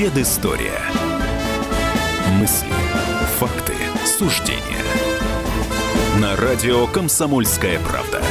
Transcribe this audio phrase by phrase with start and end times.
[0.00, 0.80] Предыстория.
[2.38, 2.72] Мысли,
[3.38, 3.74] факты,
[4.06, 4.82] суждения.
[6.18, 8.22] На радио «Комсомольская правда».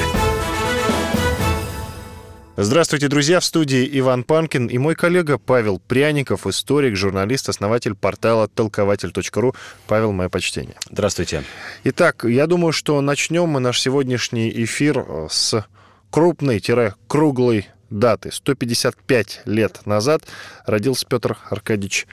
[2.58, 3.40] Здравствуйте, друзья!
[3.40, 9.54] В студии Иван Панкин и мой коллега Павел Пряников, историк, журналист, основатель портала толкователь.ру.
[9.86, 10.76] Павел, мое почтение.
[10.90, 11.44] Здравствуйте.
[11.84, 15.64] Итак, я думаю, что начнем мы наш сегодняшний эфир э, с
[16.10, 18.32] крупной-круглой даты.
[18.32, 20.24] 155 лет назад
[20.66, 22.08] родился Петр Аркадьевич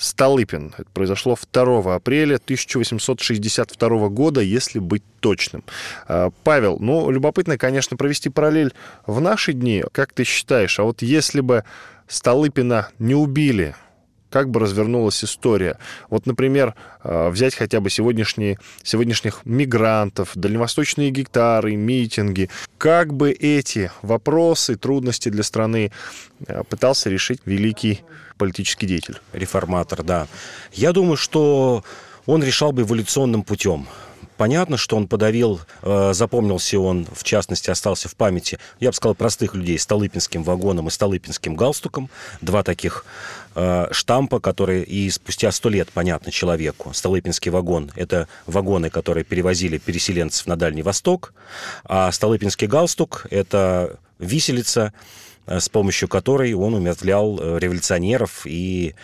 [0.00, 0.74] Столыпин.
[0.78, 5.62] Это произошло 2 апреля 1862 года, если быть точным.
[6.08, 8.72] А, Павел, ну, любопытно, конечно, провести параллель
[9.06, 9.84] в наши дни.
[9.92, 11.64] Как ты считаешь, а вот если бы
[12.08, 13.76] Столыпина не убили,
[14.30, 15.76] как бы развернулась история.
[16.08, 22.48] Вот, например, а, взять хотя бы сегодняшние, сегодняшних мигрантов, дальневосточные гектары, митинги.
[22.78, 25.92] Как бы эти вопросы, трудности для страны
[26.46, 28.00] а, пытался решить великий
[28.38, 29.20] политический деятель?
[29.32, 30.28] Реформатор, да.
[30.72, 31.84] Я думаю, что
[32.26, 33.86] он решал бы эволюционным путем.
[34.40, 39.14] Понятно, что он подавил, э, запомнился он, в частности, остался в памяти, я бы сказал,
[39.14, 42.08] простых людей, Столыпинским вагоном и Столыпинским галстуком.
[42.40, 43.04] Два таких
[43.54, 46.90] э, штампа, которые и спустя сто лет понятно человеку.
[46.94, 51.34] Столыпинский вагон– это вагоны, которые перевозили переселенцев на Дальний Восток,
[51.84, 54.94] а Столыпинский галстук– это виселица,
[55.46, 58.94] с помощью которой он умертвлял э, революционеров и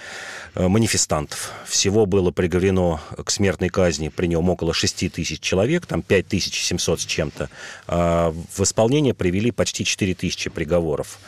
[0.54, 1.52] э, манифестантов.
[1.66, 7.04] Всего было приговорено к смертной казни при нем около 6 тысяч человек, там 5700 с
[7.04, 7.50] чем-то.
[7.88, 11.18] А в исполнение привели почти 4 тысячи приговоров.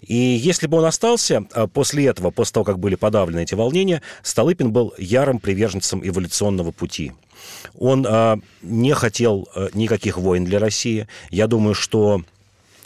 [0.00, 4.72] И если бы он остался после этого, после того, как были подавлены эти волнения, Столыпин
[4.72, 7.12] был ярым приверженцем эволюционного пути.
[7.78, 11.08] Он э, не хотел э, никаких войн для России.
[11.30, 12.22] Я думаю, что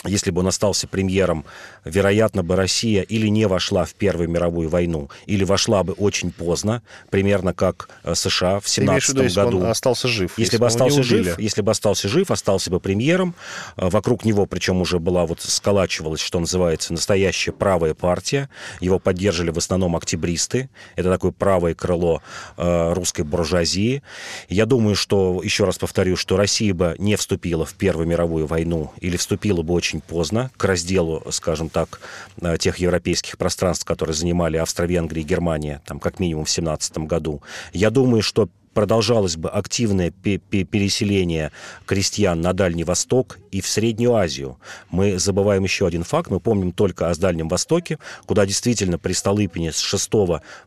[0.07, 1.45] если бы он остался премьером,
[1.85, 6.83] вероятно бы Россия или не вошла в Первую мировую войну, или вошла бы очень поздно,
[7.11, 9.23] примерно как э, США в 17 году.
[9.23, 10.31] Если бы он остался жив.
[10.37, 13.35] Если, если бы остался жив, если бы остался жив, остался бы премьером,
[13.77, 18.49] э, вокруг него, причем уже была вот сколачивалась, что называется, настоящая правая партия.
[18.81, 20.69] Его поддерживали в основном октябристы.
[20.97, 22.23] Это такое правое крыло
[22.57, 24.03] э, русской буржуазии.
[24.49, 28.93] Я думаю, что, еще раз повторю, что Россия бы не вступила в Первую мировую войну
[29.01, 32.01] или вступила бы очень очень поздно к разделу, скажем так,
[32.43, 37.43] э, тех европейских пространств, которые занимали Австро-Венгрия и Германия, там, как минимум в 17 году.
[37.73, 41.51] Я думаю, что продолжалось бы активное переселение
[41.87, 44.59] крестьян на Дальний Восток и в Среднюю Азию.
[44.91, 46.31] Мы забываем еще один факт.
[46.31, 50.11] Мы помним только о Дальнем Востоке, куда действительно при Столыпине с 6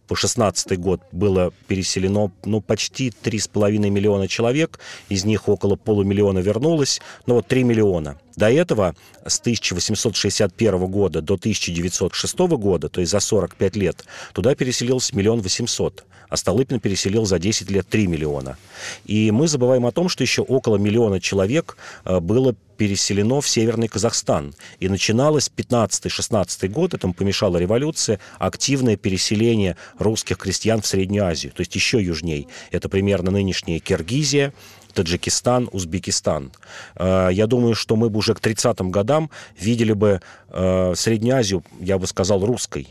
[0.08, 4.80] по 16 год было переселено ну, почти 3,5 миллиона человек.
[5.10, 7.02] Из них около полумиллиона вернулось.
[7.28, 8.18] Но вот 3 миллиона.
[8.40, 8.96] До этого,
[9.26, 16.06] с 1861 года до 1906 года, то есть за 45 лет, туда переселился миллион восемьсот
[16.30, 18.58] а Столыпин переселил за 10 лет 3 миллиона.
[19.06, 23.90] И мы забываем о том, что еще около миллиона человек э, было переселено в Северный
[23.90, 24.54] Казахстан.
[24.80, 31.62] И начиналось 15-16 год, этому помешала революция, активное переселение русских крестьян в Среднюю Азию, то
[31.62, 32.48] есть еще южней.
[32.72, 34.54] Это примерно нынешняя Киргизия,
[34.94, 36.52] Таджикистан, Узбекистан.
[36.96, 39.30] Э, я думаю, что мы бы уже к 30-м годам
[39.60, 42.88] видели бы э, Среднюю Азию, я бы сказал, русской.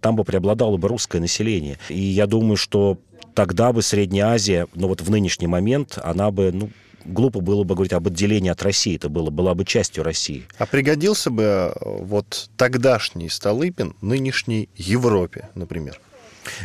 [0.00, 1.78] Там бы преобладало бы русское население.
[1.88, 2.98] И я думаю, что
[3.34, 6.70] тогда бы Средняя Азия, ну вот в нынешний момент, она бы, ну,
[7.04, 10.44] глупо было бы говорить об отделении от России, это было, была бы частью России.
[10.58, 16.00] А пригодился бы э, вот тогдашний Столыпин нынешней Европе, например?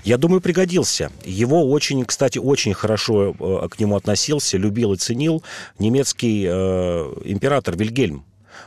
[0.03, 1.11] Я думаю, пригодился.
[1.23, 5.43] Его очень, кстати, очень хорошо э, к нему относился, любил и ценил
[5.79, 8.25] немецкий э, император Вильгельм.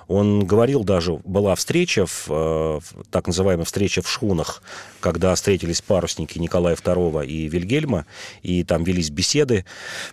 [0.09, 2.81] Он говорил даже, была встреча, в, э,
[3.11, 4.62] так называемая встреча в шхунах,
[5.00, 8.06] когда встретились парусники Николая II и Вильгельма,
[8.43, 9.65] и там велись беседы,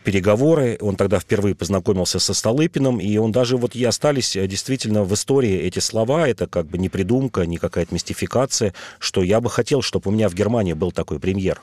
[0.04, 0.78] переговоры.
[0.82, 5.14] Он тогда впервые познакомился со Столыпиным, и он даже вот и остались э, действительно в
[5.14, 9.82] истории эти слова, это как бы не придумка, не какая-то мистификация, что я бы хотел,
[9.82, 11.62] чтобы у меня в Германии был такой премьер.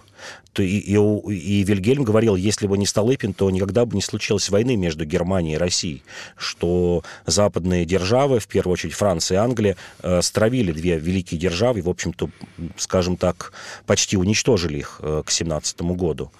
[0.58, 4.76] И, и, и Вильгельм говорил, если бы не Столыпин, то никогда бы не случилось войны
[4.76, 6.02] между Германией и Россией,
[6.36, 11.82] что западные державы, в первую очередь Франция и Англия, э, стравили две великие державы, и,
[11.82, 12.30] в общем-то,
[12.76, 13.52] скажем так,
[13.86, 16.30] почти уничтожили их э, к 17 году.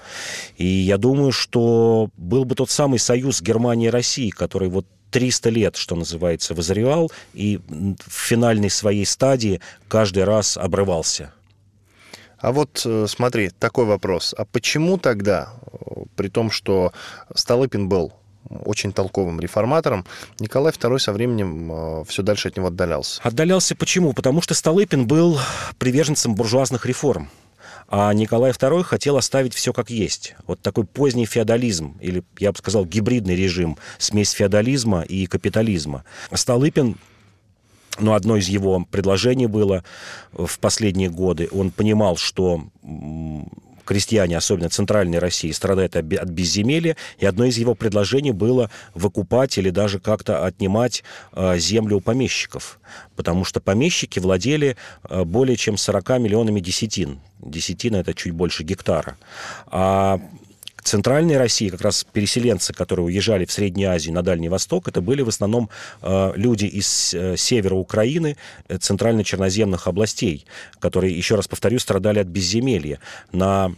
[0.56, 5.50] И я думаю, что был бы тот самый союз Германии и России, который вот 300
[5.50, 11.32] лет, что называется, возревал, и в финальной своей стадии каждый раз обрывался.
[12.38, 14.34] А вот э, смотри, такой вопрос.
[14.36, 15.52] А почему тогда,
[16.16, 16.92] при том, что
[17.34, 18.12] Столыпин был
[18.48, 20.04] очень толковым реформатором,
[20.38, 23.20] Николай II со временем э, все дальше от него отдалялся?
[23.22, 24.12] Отдалялся почему?
[24.12, 25.38] Потому что Столыпин был
[25.78, 27.30] приверженцем буржуазных реформ.
[27.88, 30.36] А Николай II хотел оставить все как есть.
[30.46, 36.04] Вот такой поздний феодализм, или, я бы сказал, гибридный режим, смесь феодализма и капитализма.
[36.32, 36.96] Столыпин
[37.98, 39.84] но одно из его предложений было
[40.32, 41.48] в последние годы.
[41.52, 42.64] Он понимал, что
[43.90, 49.70] крестьяне, особенно центральной России, страдают от безземелья, и одно из его предложений было выкупать или
[49.70, 51.02] даже как-то отнимать
[51.32, 52.78] э, землю у помещиков,
[53.16, 54.76] потому что помещики владели
[55.08, 57.18] э, более чем 40 миллионами десятин.
[57.40, 59.16] Десятина– это чуть больше гектара.
[59.66, 60.20] А
[60.82, 65.22] центральной России, как раз переселенцы, которые уезжали в Среднюю Азию, на Дальний Восток, это были
[65.22, 65.70] в основном
[66.02, 68.36] э, люди из э, севера Украины,
[68.68, 70.46] э, центрально-черноземных областей,
[70.78, 72.98] которые, еще раз повторю, страдали от безземелья.
[73.32, 73.74] На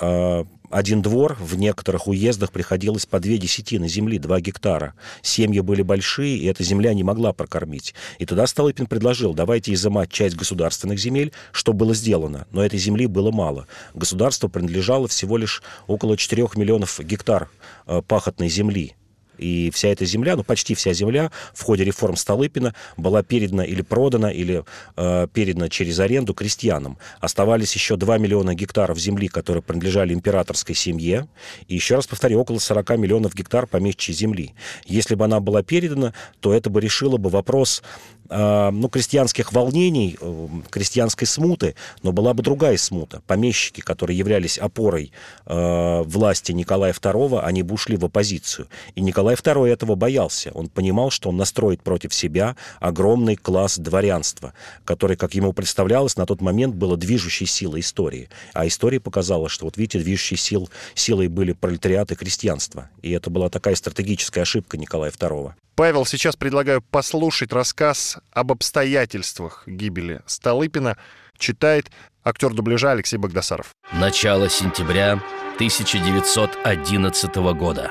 [0.00, 4.94] э, один двор в некоторых уездах приходилось по две десятины земли, два гектара.
[5.22, 7.94] Семьи были большие, и эта земля не могла прокормить.
[8.18, 12.46] И тогда Столыпин предложил, давайте изымать часть государственных земель, что было сделано.
[12.50, 13.66] Но этой земли было мало.
[13.94, 17.50] Государству принадлежало всего лишь около 4 миллионов гектар
[17.86, 18.96] э, пахотной земли.
[19.38, 23.82] И вся эта земля, ну почти вся земля в ходе реформ Столыпина была передана или
[23.82, 24.64] продана, или
[24.96, 26.98] э, передана через аренду крестьянам.
[27.20, 31.28] Оставались еще 2 миллиона гектаров земли, которые принадлежали императорской семье.
[31.68, 34.54] И еще раз повторю, около 40 миллионов гектар помещичьей земли.
[34.86, 37.82] Если бы она была передана, то это бы решило бы вопрос
[38.30, 43.22] ну, крестьянских волнений, э, крестьянской смуты, но была бы другая смута.
[43.26, 45.12] Помещики, которые являлись опорой
[45.46, 48.68] э, власти Николая II, они бы ушли в оппозицию.
[48.94, 50.50] И Николай II этого боялся.
[50.54, 54.54] Он понимал, что он настроит против себя огромный класс дворянства,
[54.84, 58.28] который, как ему представлялось, на тот момент было движущей силой истории.
[58.52, 62.88] А история показала, что, вот видите, движущей сил, силой были пролетариат и крестьянство.
[63.02, 65.52] И это была такая стратегическая ошибка Николая II.
[65.76, 70.96] Павел, сейчас предлагаю послушать рассказ об обстоятельствах гибели Столыпина.
[71.36, 71.90] Читает
[72.24, 73.74] актер дубляжа Алексей Богдасаров.
[73.92, 75.20] Начало сентября
[75.54, 77.90] 1911 года.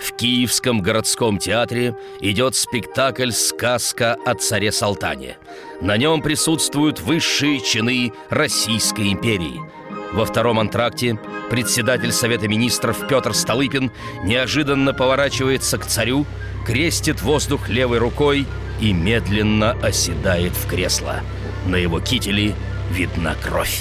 [0.00, 5.38] В Киевском городском театре идет спектакль «Сказка о царе Салтане».
[5.80, 9.60] На нем присутствуют высшие чины Российской империи–
[10.14, 11.18] во втором антракте
[11.50, 13.90] председатель Совета Министров Петр Столыпин
[14.22, 16.24] неожиданно поворачивается к царю,
[16.64, 18.46] крестит воздух левой рукой
[18.84, 21.20] и медленно оседает в кресло.
[21.66, 22.54] На его кителе
[22.90, 23.80] видна кровь.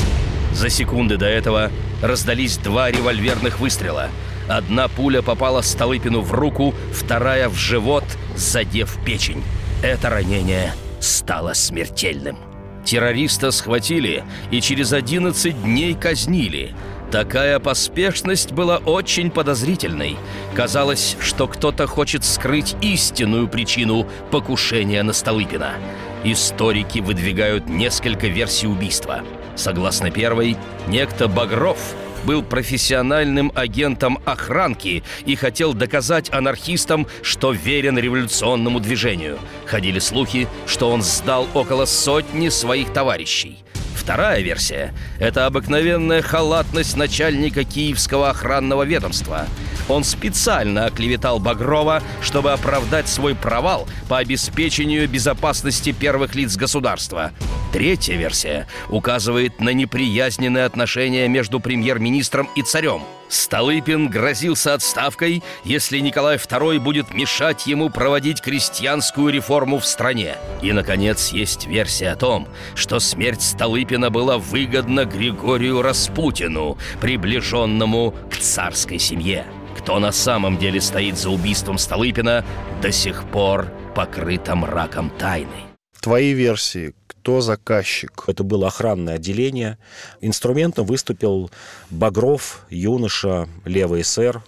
[0.53, 1.71] За секунды до этого
[2.01, 4.07] раздались два револьверных выстрела.
[4.47, 8.05] Одна пуля попала Столыпину в руку, вторая в живот,
[8.37, 9.43] задев печень.
[9.81, 12.37] Это ранение стало смертельным.
[12.85, 16.73] Террориста схватили и через 11 дней казнили.
[17.13, 20.17] Такая поспешность была очень подозрительной.
[20.55, 25.75] Казалось, что кто-то хочет скрыть истинную причину покушения на Столыпина.
[26.23, 29.21] Историки выдвигают несколько версий убийства.
[29.55, 30.57] Согласно первой,
[30.87, 31.77] некто Багров–
[32.23, 39.37] был профессиональным агентом охранки и хотел доказать анархистам, что верен революционному движению.
[39.65, 43.59] Ходили слухи, что он сдал около сотни своих товарищей.
[44.03, 49.47] Вторая версия– это обыкновенная халатность начальника Киевского охранного ведомства.
[49.87, 57.31] Он специально оклеветал Багрова, чтобы оправдать свой провал по обеспечению безопасности первых лиц государства.
[57.71, 63.03] Третья версия указывает на неприязненные отношения между премьер-министром и царем.
[63.33, 70.35] Столыпин грозился отставкой, если Николай II будет мешать ему проводить крестьянскую реформу в стране.
[70.61, 78.37] И, наконец, есть версия о том, что смерть Столыпина была выгодна Григорию Распутину, приближенному к
[78.37, 79.45] царской семье.
[79.77, 82.45] Кто на самом деле стоит за убийством Столыпина,
[82.81, 85.72] до сих пор покрыто мраком тайны.
[86.03, 88.25] Твои версии, кто заказчик?
[88.27, 89.77] Это было охранное отделение.
[90.19, 91.49] Инструментом выступил
[91.89, 94.43] Багров, юноша, левый эсер,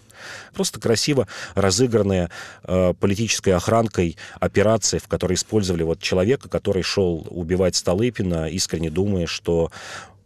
[0.53, 2.29] просто красиво разыгранная
[2.63, 9.25] э, политической охранкой операция, в которой использовали вот человека, который шел убивать Столыпина, искренне думая,
[9.25, 9.71] что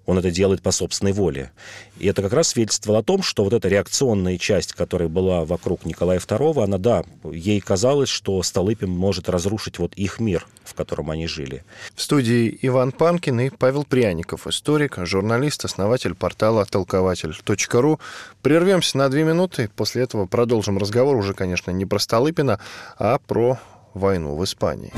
[0.10, 1.52] он это делает по собственной воле.
[2.00, 5.86] И это как раз свидетельствовало о том, что вот эта реакционная часть, которая была вокруг
[5.86, 11.12] Николая II, она, да, ей казалось, что Столыпин может разрушить вот их мир, в котором
[11.12, 11.64] они жили.
[11.94, 18.00] В студии Иван Панкин и Павел Пряников, историк, журналист, основатель портала толкователь.ру.
[18.42, 22.60] Прервемся на две минуты, после этого продолжим разговор уже, конечно, не про Столыпина,
[22.98, 23.60] а про
[23.94, 24.92] войну в Испании.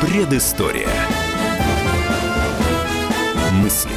[0.00, 1.17] Предыстория.
[3.68, 3.90] Мысли,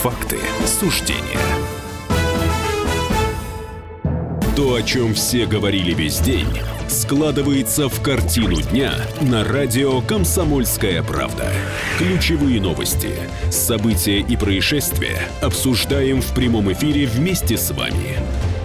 [0.00, 1.40] факты, суждения.
[4.54, 6.46] То, о чем все говорили весь день–
[6.88, 11.50] складывается в картину дня на радио «Комсомольская правда».
[11.98, 13.10] Ключевые новости,
[13.50, 18.18] события и происшествия обсуждаем в прямом эфире вместе с вами.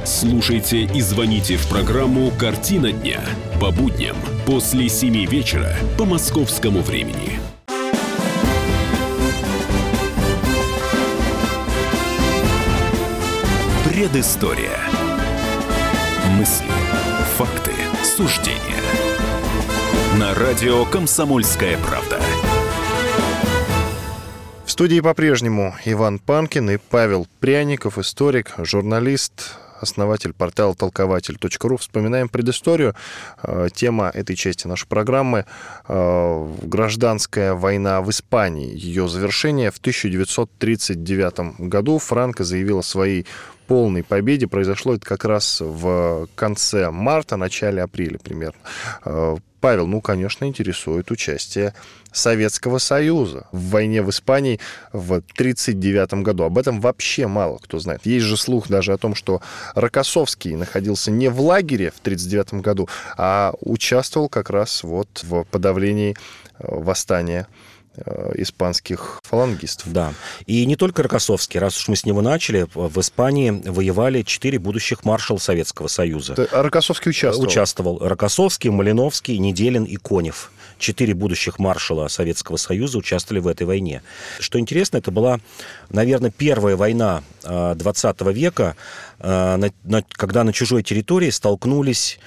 [0.06, 3.22] Слушайте и звоните в программу «Картина дня»
[3.60, 7.40] по будням после 7 вечера по московскому времени.
[14.04, 14.82] Предыстория.
[16.32, 16.68] Мысли,
[17.38, 17.72] факты,
[18.04, 18.60] суждения.
[20.20, 22.20] На радио «Комсомольская правда».
[24.66, 31.78] В студии по-прежнему Иван Панкин и Павел Пряников, историк, журналист, основатель портала толкователь.ру.
[31.78, 32.96] Вспоминаем предысторию.
[33.44, 35.46] Э, тема этой части нашей программы
[35.88, 38.76] э, «Гражданская война в Испании».
[38.76, 43.26] Ее завершение в 1939 году Франко заявил о своей
[43.68, 44.48] полной победе.
[44.48, 48.60] Произошло это как раз в конце марта, начале апреля примерно.
[49.06, 51.74] Э, Павел, ну, конечно, интересует участие
[52.14, 54.60] Советского Союза в войне в Испании
[54.94, 56.44] в 1939 году.
[56.44, 58.06] Об этом вообще мало кто знает.
[58.06, 59.42] Есть же слух даже о том, что
[59.76, 66.16] Рокоссовский находился не в лагере в 1939 году, а участвовал как раз вот в подавлении
[66.60, 67.48] э, восстания
[68.36, 69.92] испанских фалангистов.
[69.92, 70.14] Да.
[70.46, 71.60] И не только Рокоссовский.
[71.60, 76.36] Раз уж мы с него начали, в Испании воевали четыре будущих маршала Советского Союза.
[76.52, 77.48] А Рокоссовский участвовал?
[77.48, 78.00] Участвовал.
[78.00, 80.52] Рокоссовский, Малиновский, Неделин и Конев.
[80.80, 84.02] Четыре будущих маршала Советского Союза участвовали в этой войне.
[84.40, 85.40] Что интересно, это была,
[85.90, 88.76] наверное, первая война 20 э, века,
[89.20, 89.70] э,
[90.12, 92.20] когда на чужой территории столкнулись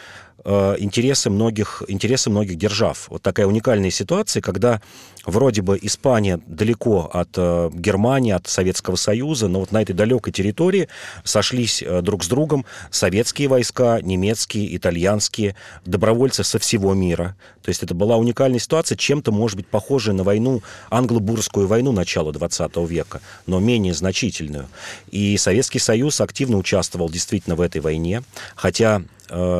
[0.45, 3.07] интересы многих, интересы многих держав.
[3.09, 4.81] Вот такая уникальная ситуация, когда
[5.27, 10.33] вроде бы Испания далеко от э, Германии, от Советского Союза, но вот на этой далекой
[10.33, 10.89] территории
[11.25, 17.37] сошлись э, друг с другом советские войска, немецкие, итальянские, добровольцы со всего мира.
[17.63, 22.33] То есть это была уникальная ситуация, чем-то, может быть, похожая на войну, англо-бурскую войну начала
[22.33, 24.69] 20 века, но менее значительную.
[25.11, 28.23] И Советский Союз активно участвовал действительно в этой войне,
[28.55, 29.16] хотя Э,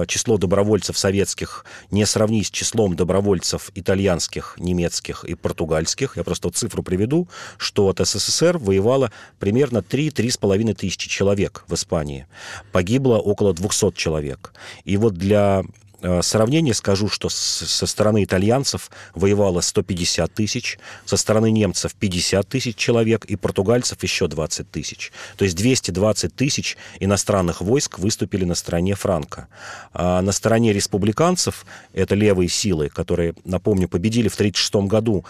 [0.07, 6.17] число добровольцев советских не сравнить с числом добровольцев итальянских, немецких и португальских.
[6.17, 12.27] Я просто цифру приведу, что от СССР воевало примерно 3-3,5 тысячи человек в Испании.
[12.73, 14.53] Погибло около 200 человек.
[14.85, 15.86] И вот для Э,
[16.23, 23.25] сравнение скажу, что со стороны итальянцев воевало 150 тысяч, со стороны немцев 50 тысяч человек
[23.25, 25.13] и португальцев еще 20 тысяч.
[25.37, 29.49] То есть 220 тысяч иностранных войск выступили на стороне Франка.
[29.93, 35.25] А на стороне республиканцев, это левые силы, которые, напомню, победили в 1936 году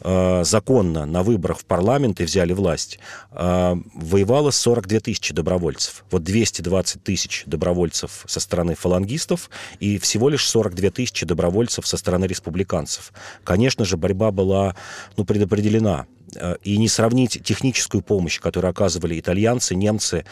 [0.00, 2.98] э, законно на выборах в парламент и взяли власть,
[3.32, 6.04] э, воевало 42 тысячи добровольцев.
[6.10, 11.96] Вот 220 тысяч добровольцев со стороны фалангистов и все всего лишь 42 тысячи добровольцев со
[11.96, 13.12] стороны республиканцев.
[13.42, 14.76] Конечно же, борьба была
[15.16, 16.06] ну, предопределена.
[16.36, 20.24] Э, и не сравнить техническую помощь, которую оказывали итальянцы, немцы,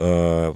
[0.00, 0.54] э,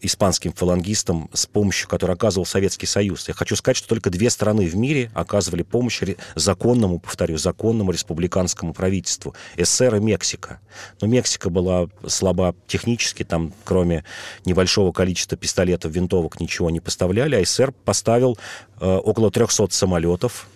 [0.00, 3.28] испанским фалангистам, с помощью которой оказывал Советский Союз.
[3.28, 6.02] Я хочу сказать, что только две страны в мире оказывали помощь
[6.34, 9.34] законному, повторю, законному республиканскому правительству.
[9.56, 10.60] СССР и Мексика.
[11.00, 14.04] Но Мексика была слаба технически, там кроме
[14.46, 18.38] небольшого количества пистолетов, винтовок ничего не поставляли, а СССР поставил
[18.80, 20.48] э, около 300 самолетов,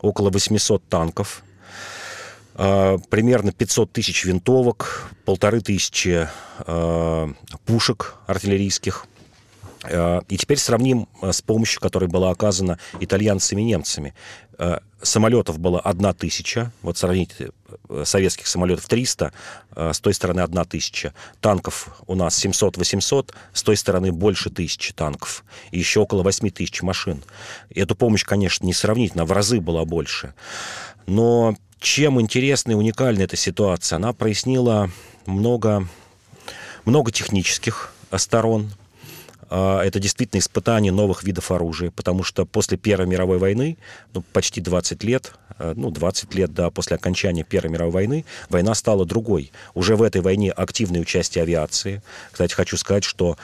[0.00, 1.42] около 800 танков,
[2.54, 6.28] примерно 500 тысяч винтовок, полторы тысячи
[6.66, 7.28] э,
[7.64, 9.06] пушек артиллерийских.
[9.84, 14.14] Э, и теперь сравним с помощью, которая была оказана итальянцами и немцами.
[14.58, 17.50] Э, самолетов было одна тысяча, вот сравните
[18.04, 19.32] советских самолетов 300,
[19.74, 21.12] с той стороны одна тысяча.
[21.40, 25.44] Танков у нас 700-800, с той стороны больше тысячи танков.
[25.72, 27.24] И еще около 8 тысяч машин.
[27.70, 30.34] И эту помощь, конечно, не сравнительно, в разы была больше.
[31.06, 33.96] Но чем интересна и уникальна эта ситуация?
[33.96, 34.90] Она прояснила
[35.26, 35.86] много,
[36.84, 38.70] много технических сторон.
[39.50, 43.76] А, это действительно испытание новых видов оружия, потому что после Первой мировой войны,
[44.12, 48.74] ну, почти 20 лет, а, ну, 20 лет, да, после окончания Первой мировой войны, война
[48.74, 49.52] стала другой.
[49.74, 52.02] Уже в этой войне активное участие авиации.
[52.32, 53.36] Кстати, хочу сказать, что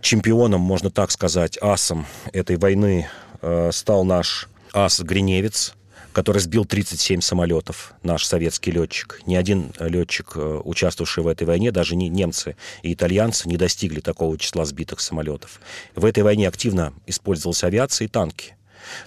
[0.00, 3.08] чемпионом, можно так сказать, асом этой войны
[3.40, 5.74] а, стал наш ас Гриневец,
[6.12, 9.20] который сбил 37 самолетов, наш советский летчик.
[9.26, 14.00] Ни один летчик, э, участвовавший в этой войне, даже не немцы и итальянцы, не достигли
[14.00, 15.60] такого числа сбитых самолетов.
[15.94, 18.56] В этой войне активно использовалась авиация и танки.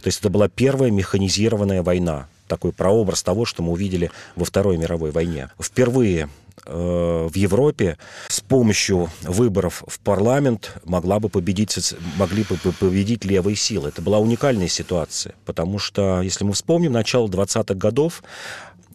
[0.01, 4.77] То есть это была первая механизированная война, такой прообраз того, что мы увидели во Второй
[4.77, 5.50] мировой войне.
[5.60, 6.29] Впервые
[6.65, 13.89] в Европе с помощью выборов в парламент могла бы победить, могли бы победить левые силы.
[13.89, 18.24] Это была уникальная ситуация, потому что, если мы вспомним, начало 20-х годов,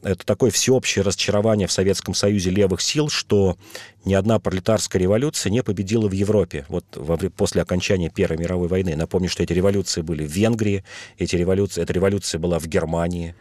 [0.02, 3.56] это такое всеобщее разочарование в Советском Союзе левых сил, что
[4.08, 8.96] ни одна пролетарская революция не победила в Европе вот во, после окончания Первой мировой войны.
[8.96, 10.82] Напомню, что эти революции были в Венгрии,
[11.18, 13.34] эти революции, эта революция была в Германии.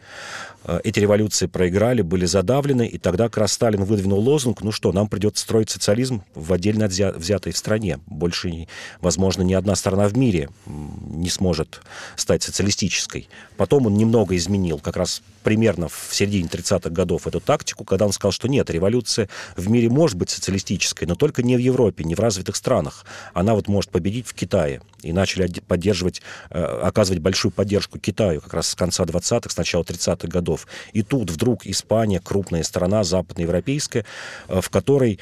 [0.64, 4.92] Э, эти революции проиграли, были задавлены, и тогда как раз Сталин выдвинул лозунг, ну что,
[4.92, 7.98] нам придется строить социализм в отдельно взятой стране.
[8.06, 8.68] Больше,
[9.00, 11.80] возможно, ни одна страна в мире не сможет
[12.16, 13.28] стать социалистической.
[13.56, 18.12] Потом он немного изменил, как раз примерно в середине 30-х годов эту тактику, когда он
[18.12, 20.57] сказал, что нет, революция в мире может быть социалистической,
[21.06, 23.04] но только не в Европе, не в развитых странах.
[23.34, 24.80] Она вот может победить в Китае.
[25.02, 29.84] И начали поддерживать, э, оказывать большую поддержку Китаю как раз с конца 20-х, с начала
[29.84, 30.66] 30-х годов.
[30.92, 34.04] И тут вдруг Испания, крупная страна, западноевропейская,
[34.48, 35.20] э, в которой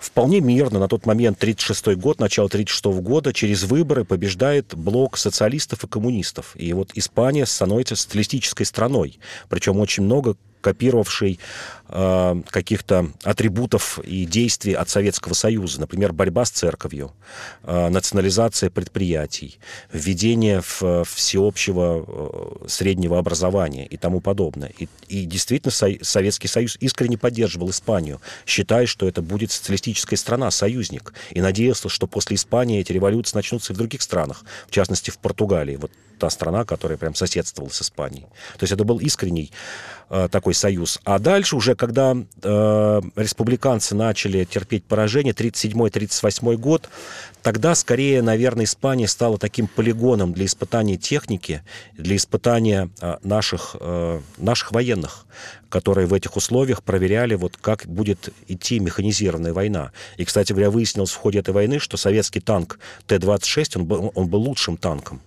[0.00, 5.84] вполне мирно на тот момент, 36 год, начало 36 года, через выборы побеждает блок социалистов
[5.84, 6.52] и коммунистов.
[6.54, 9.18] И вот Испания становится социалистической страной.
[9.48, 11.38] Причем очень много копировавший
[11.88, 15.80] э, каких-то атрибутов и действий от Советского Союза.
[15.80, 17.12] Например, борьба с церковью,
[17.62, 19.58] э, национализация предприятий,
[19.92, 24.72] введение в, всеобщего э, среднего образования и тому подобное.
[24.78, 30.50] И, и действительно Со Советский Союз искренне поддерживал Испанию, считая, что это будет социалистическая страна,
[30.50, 31.12] союзник.
[31.30, 35.18] И надеялся, что после Испании эти революции начнутся и в других странах, в частности в
[35.18, 35.76] Португалии.
[35.76, 38.26] Вот та страна, которая прям соседствовала с Испанией.
[38.58, 39.52] То есть это был искренний
[40.10, 41.00] э, такой союз.
[41.04, 46.88] А дальше уже, когда э, республиканцы начали терпеть поражение, 37-38 год,
[47.42, 51.62] тогда скорее, наверное, Испания стала таким полигоном для испытания техники,
[51.96, 55.26] для испытания э, наших, э, наших военных,
[55.68, 59.92] которые в этих условиях проверяли, вот как будет идти механизированная война.
[60.16, 64.28] И, кстати говоря, выяснилось в ходе этой войны, что советский танк Т-26, он был, он
[64.28, 65.20] был лучшим танком.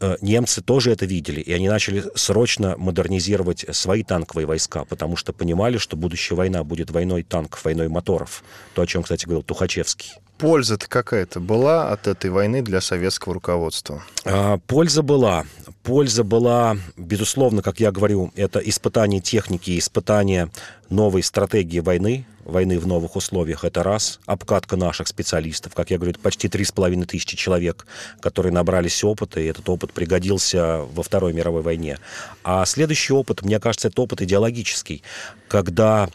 [0.00, 5.32] Э, немцы тоже это видели, и они начали срочно модернизировать свои танковые войска, потому что
[5.32, 8.42] понимали, что будущая война будет войной танков, войной моторов.
[8.74, 10.12] То, о чем, кстати, говорил Тухачевский.
[10.38, 14.02] Польза-то какая-то была от этой войны для советского руководства?
[14.24, 15.44] А, польза была.
[15.84, 20.50] Польза была, безусловно, как я говорю, это испытание техники, испытание
[20.88, 24.18] новой стратегии войны, войны в новых условиях, это раз.
[24.26, 27.86] Обкатка наших специалистов, как я говорю, это почти три с половиной тысячи человек,
[28.20, 31.98] которые набрались опыта, и этот опыт пригодился во Второй мировой войне.
[32.42, 35.02] А следующий опыт, мне кажется, это опыт идеологический,
[35.48, 36.08] когда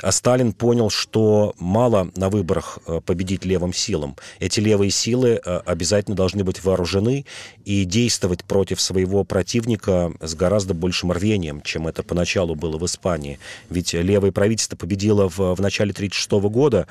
[0.00, 4.16] а Сталин понял, что мало на выборах э, победить левым силам.
[4.40, 7.24] Эти левые силы э, обязательно должны быть вооружены
[7.64, 13.38] и действовать против своего противника с гораздо большим рвением, чем это поначалу было в Испании.
[13.70, 16.86] Ведь левое правительство победило в, в начале 1936 года,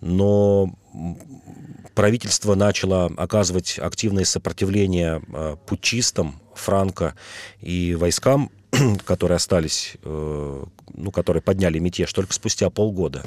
[0.00, 0.72] но
[1.94, 7.14] правительство начало оказывать активное сопротивление э, путчистам, Франко
[7.60, 8.50] и войскам
[9.04, 10.64] которые остались, э,
[10.94, 13.24] ну, которые подняли мятеж только спустя полгода.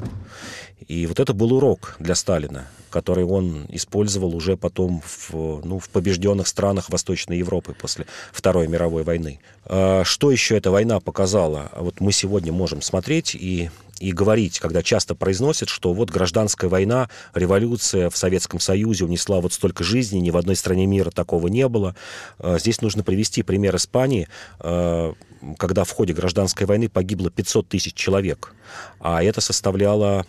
[0.88, 5.90] И вот это был урок для Сталина, который он использовал уже потом в, ну, в
[5.90, 9.40] побежденных странах Восточной Европы после Второй мировой войны.
[9.66, 11.72] А что еще эта война показала?
[11.76, 13.70] Вот мы сегодня можем смотреть и
[14.02, 19.54] и говорить, когда часто произносят, что вот гражданская война, революция в Советском Союзе унесла вот
[19.54, 21.96] столько жизней, ни в одной стране мира такого не было.
[22.40, 24.28] А, здесь нужно привести пример Испании,
[24.60, 25.14] а,
[25.58, 28.54] когда в ходе гражданской войны погибло 500 тысяч человек,
[29.00, 30.26] а это составляло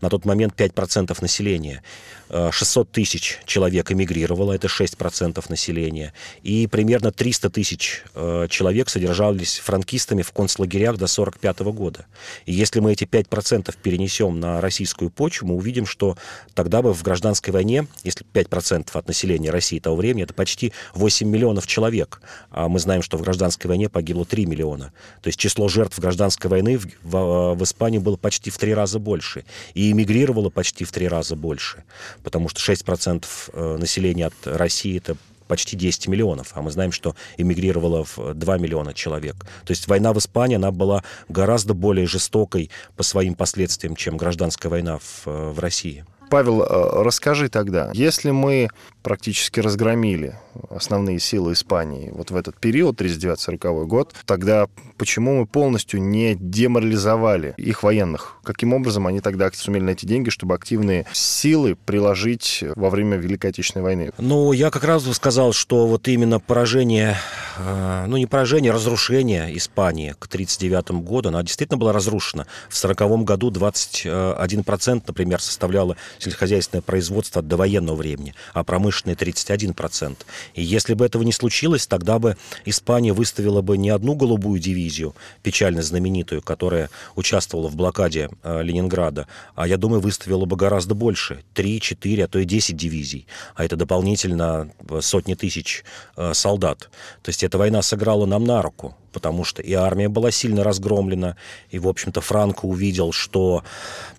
[0.00, 1.82] на тот момент 5% населения.
[2.30, 6.12] 600 э, тысяч человек эмигрировало, это 6% населения.
[6.42, 12.06] И примерно 300 тысяч э, человек содержались франкистами в концлагерях до 1945 года.
[12.44, 16.16] И если мы эти 5% перенесем на российскую почву, мы увидим, что
[16.54, 21.28] тогда бы в гражданской войне, если 5% от населения России того времени, это почти 8
[21.28, 22.20] миллионов человек.
[22.50, 24.92] А мы знаем, что в гражданской войне погибло 3 миллиона.
[25.22, 28.98] То есть число жертв гражданской войны в, в, в Испании было почти в три раза
[28.98, 29.44] больше.
[29.74, 31.84] И эмигрировало почти в три раза больше
[32.26, 37.14] потому что 6% э, населения от России это почти 10 миллионов, а мы знаем, что
[37.36, 39.36] эмигрировало в 2 миллиона человек.
[39.64, 44.68] То есть война в Испании, она была гораздо более жестокой по своим последствиям, чем гражданская
[44.68, 46.04] война в, э, в России.
[46.30, 48.68] Павел, э, расскажи тогда, если мы
[49.02, 50.34] практически разгромили
[50.68, 57.54] основные силы Испании вот в этот период, 39-40 год, тогда почему мы полностью не деморализовали
[57.56, 58.38] их военных?
[58.42, 63.84] Каким образом они тогда сумели найти деньги, чтобы активные силы приложить во время Великой Отечественной
[63.84, 64.10] войны?
[64.18, 67.16] Ну, я как раз бы сказал, что вот именно поражение
[67.58, 71.28] э, ну не поражение, а разрушение Испании к 1939 году.
[71.28, 72.46] Она действительно была разрушена.
[72.68, 80.16] В 1940 году 21%, например, составляло сельскохозяйственное производство до военного времени, а промышленное 31%.
[80.54, 85.14] И если бы этого не случилось, тогда бы Испания выставила бы не одну голубую дивизию,
[85.42, 91.42] печально знаменитую, которая участвовала в блокаде э, Ленинграда, а, я думаю, выставила бы гораздо больше.
[91.54, 93.26] 3, 4, а то и 10 дивизий.
[93.54, 95.84] А это дополнительно сотни тысяч
[96.16, 96.90] э, солдат.
[97.22, 101.36] То есть эта война сыграла нам на руку, потому что и армия была сильно разгромлена,
[101.70, 103.64] и, в общем-то, Франко увидел, что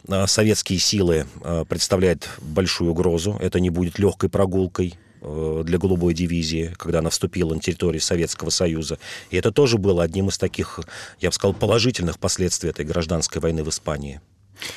[0.07, 6.73] э, советские силы э, представляют большую угрозу, это не будет легкой прогулкой, для голубой дивизии,
[6.77, 8.99] когда она вступила на территорию Советского Союза.
[9.31, 10.79] И это тоже было одним из таких,
[11.19, 14.21] я бы сказал, положительных последствий этой гражданской войны в Испании.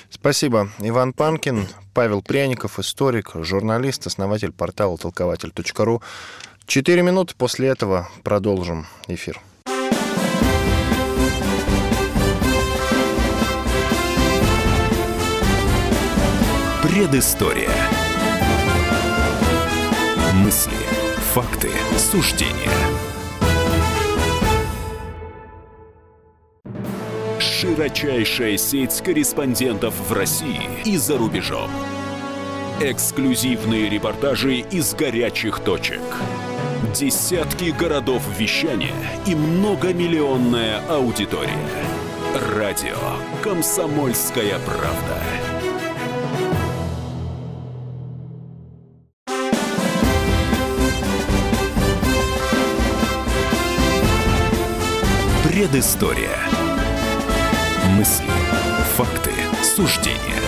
[0.09, 0.71] Спасибо.
[0.79, 6.03] Иван Панкин, Павел Пряников, историк, журналист, основатель портала толкователь.ру.
[6.67, 9.41] Четыре минуты после этого продолжим эфир.
[16.91, 17.71] Предыстория.
[20.35, 20.73] Мысли,
[21.33, 22.53] факты, суждения.
[27.39, 31.71] Широчайшая сеть корреспондентов в России и за рубежом.
[32.81, 36.03] Эксклюзивные репортажи из горячих точек.
[36.93, 38.97] Десятки городов вещания
[39.29, 41.55] и многомиллионная аудитория.
[42.57, 42.99] Радио
[43.45, 45.23] «Комсомольская правда».
[55.61, 56.39] Предыстория.
[57.91, 58.25] Мысли,
[58.97, 59.31] факты,
[59.63, 60.41] суждения.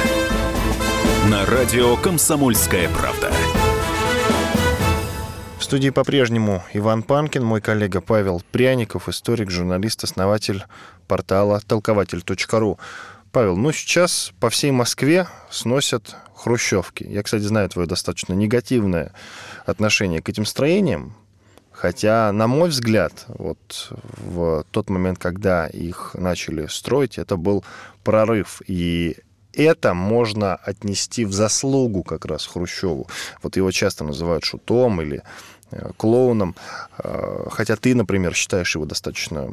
[1.30, 3.30] На радио «Комсомольская правда».
[5.58, 10.64] В студии по-прежнему Иван Панкин, мой коллега Павел Пряников, историк, журналист, основатель
[11.08, 12.78] портала толкователь.ру.
[13.32, 17.04] Павел, ну сейчас по всей Москве сносят хрущевки.
[17.04, 19.12] Я, кстати, знаю твое достаточно негативное
[19.66, 21.14] отношение к этим строениям.
[21.82, 27.64] Хотя, на мой взгляд, вот в тот момент, когда их начали строить, это был
[28.04, 28.62] прорыв.
[28.68, 29.16] И
[29.52, 33.08] это можно отнести в заслугу как раз Хрущеву.
[33.42, 35.24] Вот его часто называют шутом или
[35.72, 36.54] э, клоуном,
[36.98, 39.50] э, хотя ты, например, считаешь его достаточно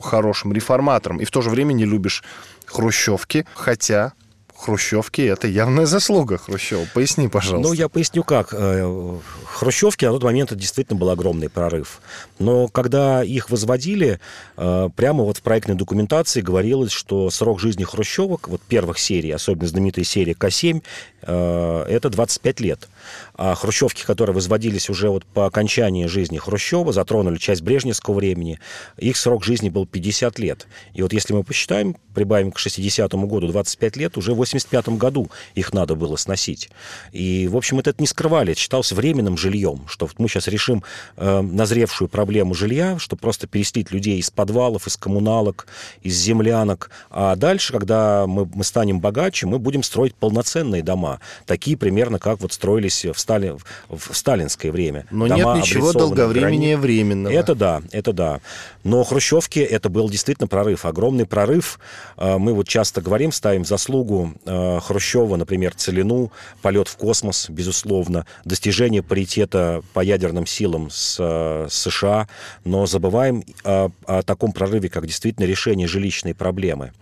[0.00, 2.24] хорошим реформатором и в то же время не любишь
[2.66, 4.14] хрущевки, хотя
[4.58, 6.86] хрущевки— это явная заслуга Хрущева.
[6.92, 7.68] Поясни, пожалуйста.
[7.68, 8.52] Ну, я поясню как.
[8.52, 12.00] Э, хрущевки на тот момент это действительно был огромный прорыв.
[12.38, 14.20] Но когда их возводили,
[14.56, 19.68] э, прямо вот в проектной документации говорилось, что срок жизни хрущевок, вот первых серий, особенно
[19.68, 20.82] знаменитая серия К-7,
[21.17, 22.88] э, это 25 лет.
[23.34, 28.58] А хрущевки, которые возводились уже вот по окончании жизни Хрущева, затронули часть брежневского времени,
[28.96, 30.66] их срок жизни был 50 лет.
[30.94, 35.30] И вот если мы посчитаем, прибавим к 60-му году 25 лет, уже в 85 году
[35.54, 36.68] их надо было сносить.
[37.12, 40.82] И, в общем, это, не скрывали, это считалось временным жильем, что мы сейчас решим
[41.16, 45.68] э, назревшую проблему жилья, что просто переселить людей из подвалов, из коммуналок,
[46.02, 46.90] из землянок.
[47.10, 51.07] А дальше, когда мы, мы станем богаче, мы будем строить полноценные дома,
[51.46, 53.56] такие примерно, как вот строились в Стали...
[53.88, 55.06] в сталинское время.
[55.10, 57.32] Но Дома нет ничего долговременнее временного.
[57.32, 58.40] Это да, это да.
[58.84, 61.78] Но хрущевки это был действительно прорыв, огромный прорыв.
[62.16, 68.26] А, мы вот часто говорим, ставим заслугу а, Хрущева, например, Целину, полет в космос, безусловно,
[68.44, 72.28] достижение паритета по ядерным силам с а, США,
[72.64, 76.92] но забываем о, о таком прорыве, как действительно решение жилищной проблемы.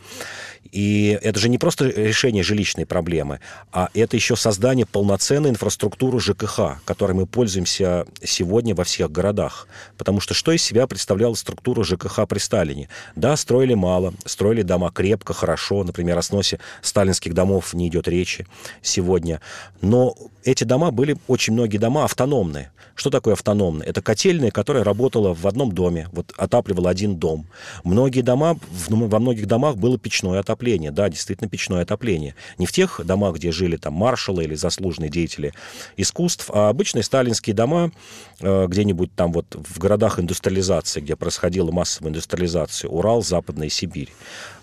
[0.76, 3.40] И это же не просто решение жилищной проблемы,
[3.72, 9.68] а это еще создание полноценной инфраструктуры ЖКХ, которой мы пользуемся сегодня во всех городах.
[9.96, 12.90] Потому что что из себя представляла структура ЖКХ при Сталине?
[13.14, 15.82] Да, строили мало, строили дома крепко, хорошо.
[15.82, 18.46] Например, о сносе сталинских домов не идет речи
[18.82, 19.40] сегодня.
[19.80, 22.70] Но эти дома были, очень многие дома автономные.
[22.96, 23.88] Что такое автономные?
[23.88, 27.46] Это котельная, которая работала в одном доме, вот отапливала один дом.
[27.84, 28.58] Многие дома,
[28.88, 32.34] во многих домах было печное отопление, да, действительно печное отопление.
[32.58, 35.52] Не в тех домах, где жили там маршалы или заслуженные деятели
[35.96, 37.92] искусств, а обычные сталинские дома,
[38.40, 44.12] э, где-нибудь там вот в городах индустриализации, где происходила массовая индустриализация, Урал, Западная Сибирь.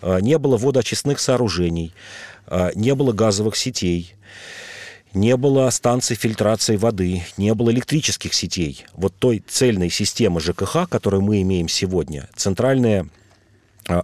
[0.02, 1.94] Э, не было водоочистных сооружений,
[2.48, 4.16] э, не было газовых сетей,
[5.14, 8.86] не было станций фильтрации воды, не было электрических сетей.
[8.94, 13.08] Вот той цельной системы ЖКХ, которую мы имеем сегодня, центральное
[13.88, 14.04] а,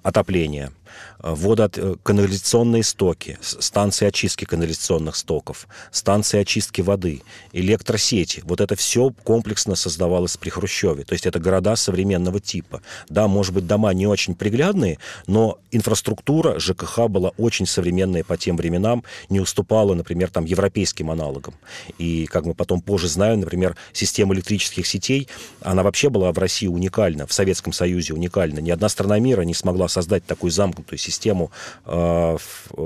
[0.90, 0.96] отопление–
[1.40, 7.22] водоканализационные стоки, станции очистки канализационных стоков, станции очистки воды,
[7.54, 8.42] электросети.
[8.46, 11.04] Вот это все комплексно создавалось при Хрущеве.
[11.04, 12.82] То есть это города современного типа.
[13.10, 14.98] Да, может быть, дома не очень приглядные,
[15.28, 21.54] но инфраструктура ЖКХ была очень современная по тем временам, не уступала, например, там, европейским аналогам.
[21.98, 25.28] И, как мы потом позже знаем, например, система электрических сетей,
[25.62, 28.60] она вообще была в России уникальна, в Советском Союзе уникальна.
[28.60, 31.52] Ни одна страна мира не смогла создать такую замкнутую систему
[31.86, 32.38] э,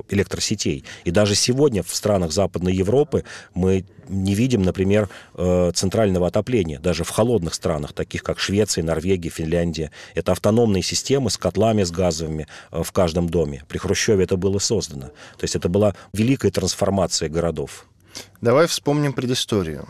[0.09, 0.83] электросетей.
[1.03, 7.03] И даже сегодня в странах Западной Европы мы не видим, например, э, центрального отопления, даже
[7.03, 9.91] в холодных странах, таких как Швеция, Норвегия, Финляндия.
[10.15, 13.63] Это автономные системы с котлами, с газовыми э, в каждом доме.
[13.67, 15.07] При Хрущеве это было создано.
[15.37, 17.85] То есть это была великая трансформация городов.
[18.41, 19.87] Давай вспомним предысторию.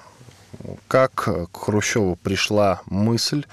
[0.88, 3.46] Как к Хрущеву пришла мысль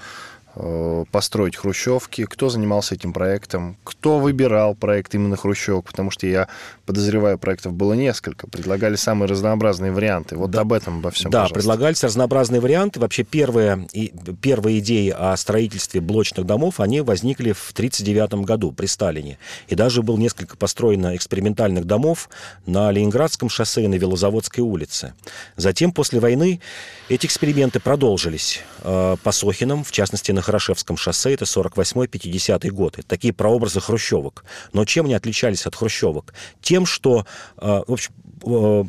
[1.11, 6.47] построить хрущевки, кто занимался этим проектом, кто выбирал проект именно хрущевок, потому что я
[6.85, 10.35] подозреваю, проектов было несколько, предлагали самые разнообразные варианты.
[10.35, 11.55] Вот да, об этом обо всем, Да, пожалуйста.
[11.55, 12.99] предлагались разнообразные варианты.
[12.99, 18.87] Вообще первые, и, первые идеи о строительстве блочных домов, они возникли в 1939 году при
[18.87, 19.37] Сталине.
[19.67, 22.29] И даже было несколько построено экспериментальных домов
[22.65, 25.13] на Ленинградском шоссе и на Велозаводской улице.
[25.55, 26.59] Затем, после войны,
[27.07, 32.97] эти эксперименты продолжились э, по Сохинам, в частности, на на Хорошевском шоссе, это 48-50 год.
[32.97, 34.43] Это такие прообразы хрущевок.
[34.73, 36.33] Но чем они отличались от хрущевок?
[36.61, 37.25] Тем, что,
[37.57, 38.11] э, в общем,
[38.43, 38.83] э,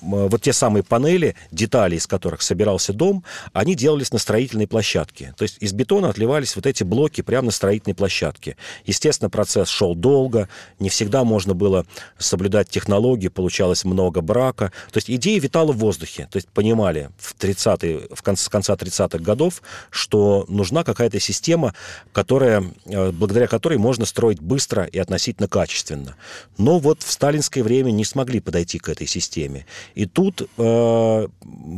[0.00, 5.34] вот те самые панели, детали из которых собирался дом, они делались на строительной площадке.
[5.36, 8.56] То есть из бетона отливались вот эти блоки прямо на строительной площадке.
[8.84, 11.86] Естественно, процесс шел долго, не всегда можно было
[12.18, 14.72] соблюдать технологии, получалось много брака.
[14.92, 16.28] То есть идея витала в воздухе.
[16.30, 21.74] То есть понимали в, 30 в конце, конца 30-х годов, что нужна какая-то система,
[22.12, 26.16] которая, э, благодаря которой можно строить быстро и относительно качественно.
[26.58, 29.66] Но вот в сталинское время не смогли подойти к этой системе.
[29.94, 31.28] И тут, э,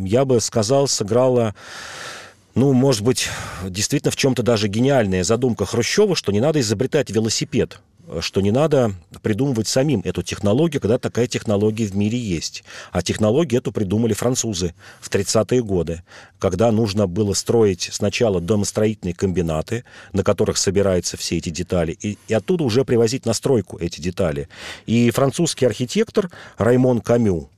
[0.04, 1.54] я бы сказал, сыграла
[2.54, 3.28] ну, может быть,
[3.62, 7.80] действительно в чем-то даже гениальная задумка Хрущева, что не надо изобретать велосипед,
[8.20, 12.64] что не надо придумывать самим эту технологию, когда такая технология в мире есть.
[12.90, 16.02] А технологию эту придумали французы в 30-е годы,
[16.38, 22.34] когда нужно было строить сначала домостроительные комбинаты, на которых собираются все эти детали, и, и
[22.34, 24.48] оттуда уже привозить на стройку эти детали.
[24.86, 27.50] И французский архитектор Раймон Камю,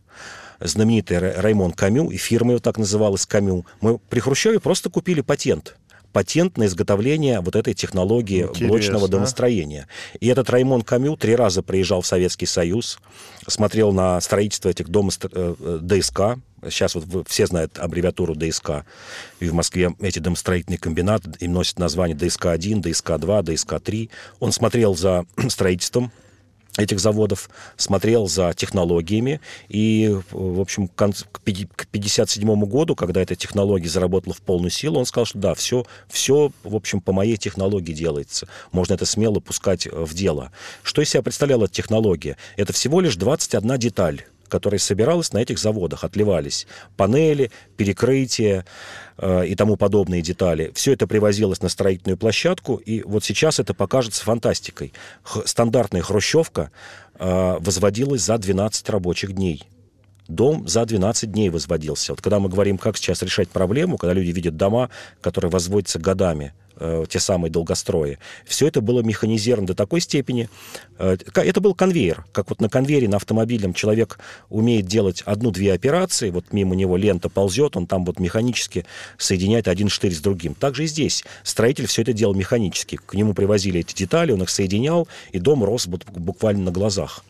[0.60, 5.76] знаменитый Раймон Камю, и фирма его так называлась Камю, мы при Хрущеве просто купили патент
[6.12, 8.68] патент на изготовление вот этой технологии Интересно.
[8.68, 9.86] блочного домостроения.
[10.18, 12.98] И этот Раймон Камю три раза приезжал в Советский Союз,
[13.46, 18.84] смотрел на строительство этих дома э, э, ДСК, Сейчас вот все знают аббревиатуру ДСК.
[19.38, 24.10] И в Москве эти домостроительные комбинаты им носят название ДСК-1, ДСК-2, ДСК-3.
[24.40, 26.12] Он смотрел за строительством
[26.80, 34.34] этих заводов, смотрел за технологиями, и, в общем, к 1957 году, когда эта технология заработала
[34.34, 38.48] в полную силу, он сказал, что да, все, все, в общем, по моей технологии делается.
[38.72, 40.52] Можно это смело пускать в дело.
[40.82, 42.36] Что из себя представляла технология?
[42.56, 48.66] Это всего лишь 21 деталь которая собиралась на этих заводах, отливались панели, перекрытия
[49.16, 50.72] э, и тому подобные детали.
[50.74, 54.92] Все это привозилось на строительную площадку, и вот сейчас это покажется фантастикой.
[55.22, 56.70] Х- стандартная хрущевка
[57.18, 59.64] э, возводилась за 12 рабочих дней
[60.30, 62.12] дом за 12 дней возводился.
[62.12, 64.88] Вот когда мы говорим, как сейчас решать проблему, когда люди видят дома,
[65.20, 68.18] которые возводятся годами, Э, те самые долгострои.
[68.46, 70.48] Все это было механизировано до такой степени.
[70.98, 72.24] Э, это был конвейер.
[72.32, 77.28] Как вот на конвейере на автомобильном человек умеет делать одну-две операции, вот мимо него лента
[77.28, 78.86] ползет, он там вот механически
[79.18, 80.54] соединяет один штырь с другим.
[80.54, 81.22] Также и здесь.
[81.42, 82.96] Строитель все это делал механически.
[82.96, 87.22] К нему привозили эти детали, он их соединял, и дом рос буквально на глазах.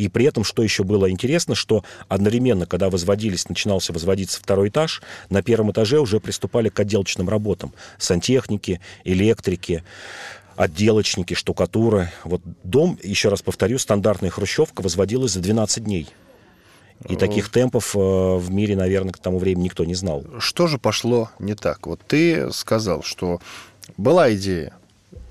[0.00, 5.02] И при этом, что еще было интересно, что одновременно, когда возводились, начинался возводиться второй этаж,
[5.28, 7.74] на первом этаже уже приступали к отделочным работам.
[7.98, 9.84] Сантехники, электрики,
[10.56, 12.10] отделочники, штукатуры.
[12.24, 16.08] Вот дом, еще раз повторю, стандартная хрущевка возводилась за 12 дней.
[17.06, 20.24] И таких темпов э, в мире, наверное, к тому времени никто не знал.
[20.38, 21.86] Что же пошло не так?
[21.86, 23.38] Вот ты сказал, что
[23.98, 24.72] была идея.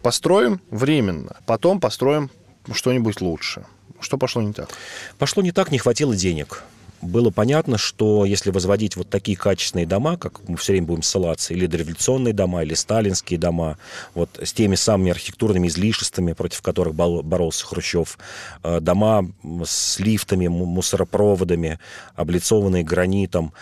[0.04, 2.30] Построим временно, потом построим
[2.72, 3.66] что-нибудь лучше.
[4.00, 4.70] Что пошло не так?
[5.18, 6.64] Пошло не так, не хватило денег
[7.02, 11.54] было понятно, что если возводить вот такие качественные дома, как мы все время будем ссылаться,
[11.54, 13.78] или дореволюционные дома, или сталинские дома,
[14.14, 18.18] вот с теми самыми архитектурными излишествами, против которых боролся Хрущев,
[18.64, 19.30] э, дома
[19.64, 21.80] с лифтами, мусоропроводами,
[22.16, 23.54] облицованные гранитом,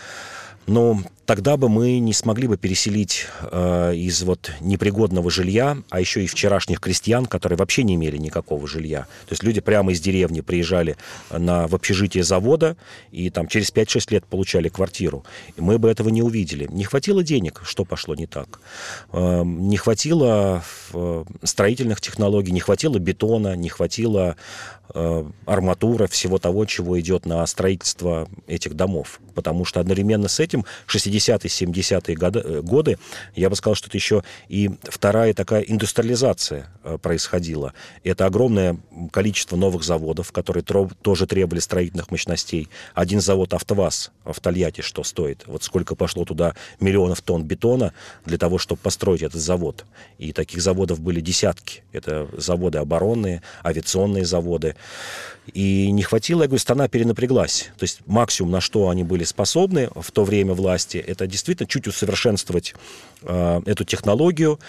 [0.65, 6.23] но тогда бы мы не смогли бы переселить э, из вот непригодного жилья, а еще
[6.23, 9.01] и вчерашних крестьян, которые вообще не имели никакого жилья.
[9.27, 10.95] То есть люди прямо из деревни приезжали
[11.29, 12.77] на, в общежитие завода
[13.11, 15.25] и там через 5-6 лет получали квартиру.
[15.57, 16.65] И мы бы этого не увидели.
[16.71, 18.61] Не хватило денег, что пошло не так.
[19.11, 20.63] Э, не хватило
[20.93, 24.37] э, строительных технологий, не хватило бетона, не хватило
[24.93, 29.19] Э, арматура, всего того, чего идет на строительство этих домов.
[29.35, 32.97] Потому что одновременно с этим 60-е, 70-е годы, э, годы,
[33.35, 37.73] я бы сказал, что это еще и вторая такая индустриализация э, происходила.
[38.03, 38.77] Это огромное
[39.11, 42.69] количество новых заводов, которые тоже требовали строительных мощностей.
[42.93, 45.43] Один завод «АвтоВАЗ» в Тольятти что стоит?
[45.47, 47.93] Вот сколько пошло туда миллионов тонн бетона
[48.25, 49.85] для того, чтобы построить этот завод.
[50.17, 51.83] И таких заводов были десятки.
[51.91, 54.75] Это заводы оборонные, авиационные заводы,
[55.53, 57.69] и не хватило, я говорю, страна перенапряглась.
[57.77, 61.87] То есть максимум, на что они были способны в то время власти, это действительно чуть
[61.87, 62.75] усовершенствовать
[63.23, 64.59] э, эту технологию,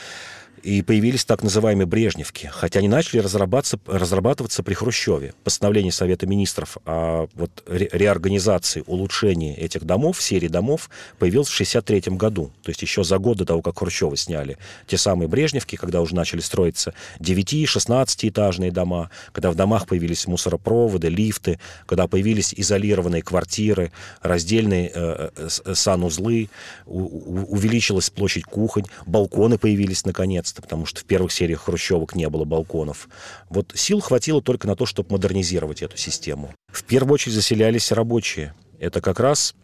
[0.63, 5.35] и появились так называемые брежневки, хотя они начали разрабатываться, разрабатываться при Хрущеве.
[5.45, 12.17] Постановление Совета Министров о вот, ре, реорганизации, улучшении этих домов, серии домов, появилось в 1963
[12.17, 14.59] году, то есть еще за год до того, как Хрущева сняли.
[14.87, 21.59] Те самые брежневки, когда уже начали строиться 9-16-этажные дома, когда в домах появились мусоропроводы, лифты,
[21.87, 26.51] когда появились изолированные квартиры, раздельные э, э санузлы,
[26.87, 32.15] у, у, увеличилась площадь кухонь, балконы появились наконец наконец-то, потому что в первых сериях хрущевок
[32.15, 33.09] не было балконов.
[33.49, 36.53] Вот сил хватило только на то, чтобы модернизировать эту систему.
[36.69, 38.55] В первую очередь заселялись рабочие.
[38.81, 39.55] Это как раз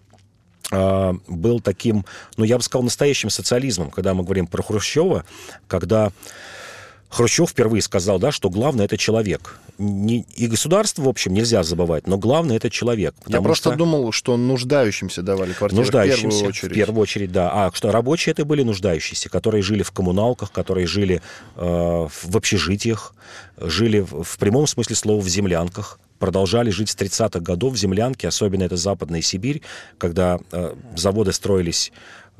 [0.71, 2.05] э, был таким,
[2.37, 5.25] ну, я бы сказал, настоящим социализмом, когда мы говорим про Хрущева,
[5.69, 6.13] когда
[7.09, 9.61] Хрущев впервые сказал, да, что главное это человек.
[9.79, 13.15] Не, и государство, в общем, нельзя забывать, но главное это человек.
[13.27, 13.79] Я просто что...
[13.79, 16.73] думал, что нуждающимся давали квартиры нуждающимся, в первую очередь.
[16.73, 17.51] В первую очередь, да.
[17.53, 21.23] А что рабочие это были нуждающиеся, которые жили в коммуналках, которые жили
[21.57, 23.15] э, в общежитиях,
[23.59, 28.29] жили в, в прямом смысле слова в землянках продолжали жить с 30-х годов в землянке,
[28.29, 29.61] особенно это Западная Сибирь,
[29.99, 31.93] когда э, заводы строились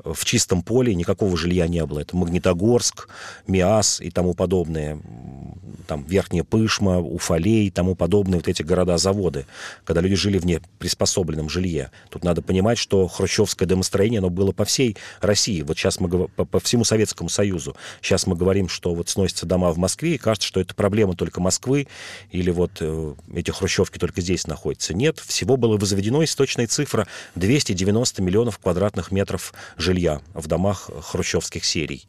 [0.03, 1.99] в чистом поле, никакого жилья не было.
[1.99, 3.07] Это Магнитогорск,
[3.47, 4.99] Миас и тому подобное,
[5.87, 9.45] там Верхняя Пышма, Уфалей и тому подобные вот эти города-заводы,
[9.83, 11.91] когда люди жили в неприспособленном жилье.
[12.09, 15.61] Тут надо понимать, что хрущевское домостроение, оно было по всей России.
[15.61, 17.75] Вот сейчас мы по, по всему Советскому Союзу.
[18.01, 21.41] Сейчас мы говорим, что вот сносятся дома в Москве, и кажется, что это проблема только
[21.41, 21.87] Москвы,
[22.31, 24.93] или вот э, эти хрущевки только здесь находятся.
[24.93, 31.65] Нет, всего было возведено, и точная цифра 290 миллионов квадратных метров жилья в домах хрущевских
[31.65, 32.07] серий.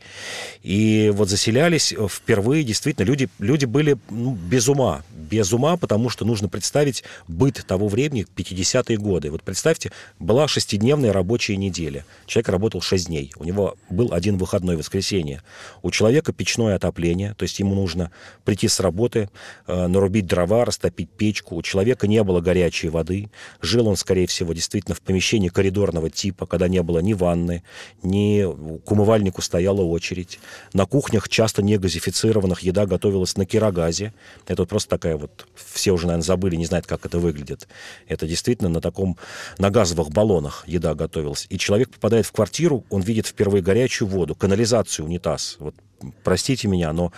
[0.63, 5.03] И вот заселялись э, впервые действительно люди, люди были ну, без ума.
[5.11, 9.31] Без ума, потому что нужно представить быт того времени, 50-е годы.
[9.31, 12.05] Вот представьте, была шестидневная рабочая неделя.
[12.27, 13.33] Человек работал 6 дней.
[13.37, 15.43] У него был один выходной воскресенье.
[15.83, 18.11] У человека печное отопление, то есть ему нужно
[18.45, 19.31] прийти с работы,
[19.67, 21.57] э, нарубить дрова, растопить печку.
[21.57, 23.31] У человека не было горячей воды.
[23.61, 27.63] Жил он, скорее всего, действительно в помещении коридорного типа, когда не было ни ванны,
[28.03, 28.45] ни
[28.85, 30.39] к умывальнику стояла очередь.
[30.73, 34.13] На кухнях часто не газифицированных еда готовилась на кирогазе.
[34.47, 37.69] Это вот просто такая вот, все уже, наверное, забыли, не знают, как это выглядит.
[38.09, 39.17] Это действительно на таком,
[39.59, 41.47] на газовых баллонах еда готовилась.
[41.49, 45.57] И человек попадает в квартиру, он видит впервые горячую воду, канализацию, унитаз.
[45.59, 45.75] Вот,
[46.23, 47.13] простите меня, но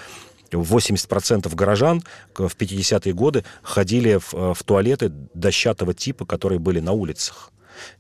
[0.51, 2.03] 80% горожан
[2.35, 7.53] в 50-е годы ходили в, в туалеты дощатого типа, которые были на улицах.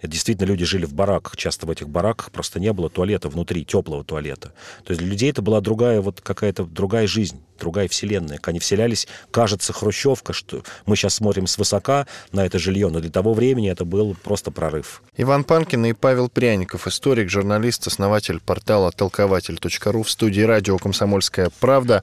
[0.03, 1.37] Действительно люди жили в бараках.
[1.37, 4.53] Часто в этих бараках просто не было туалета внутри, теплого туалета.
[4.85, 8.41] То есть для людей это была другая вот какая-то другая жизнь, другая вселенная.
[8.43, 13.35] Они вселялись, кажется, хрущевка, что мы сейчас смотрим свысока на это жилье, но для того
[13.35, 15.03] времени это был просто прорыв.
[15.17, 22.03] Иван Панкин и Павел Пряников, историк, журналист, основатель портала толкователь.ру в студии радио «Комсомольская правда».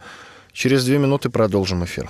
[0.54, 2.10] Через две минуты продолжим эфир.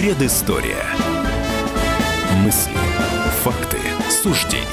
[0.00, 0.82] Предыстория.
[2.36, 2.72] Мысли,
[3.42, 3.76] Факты,
[4.08, 4.64] суждения.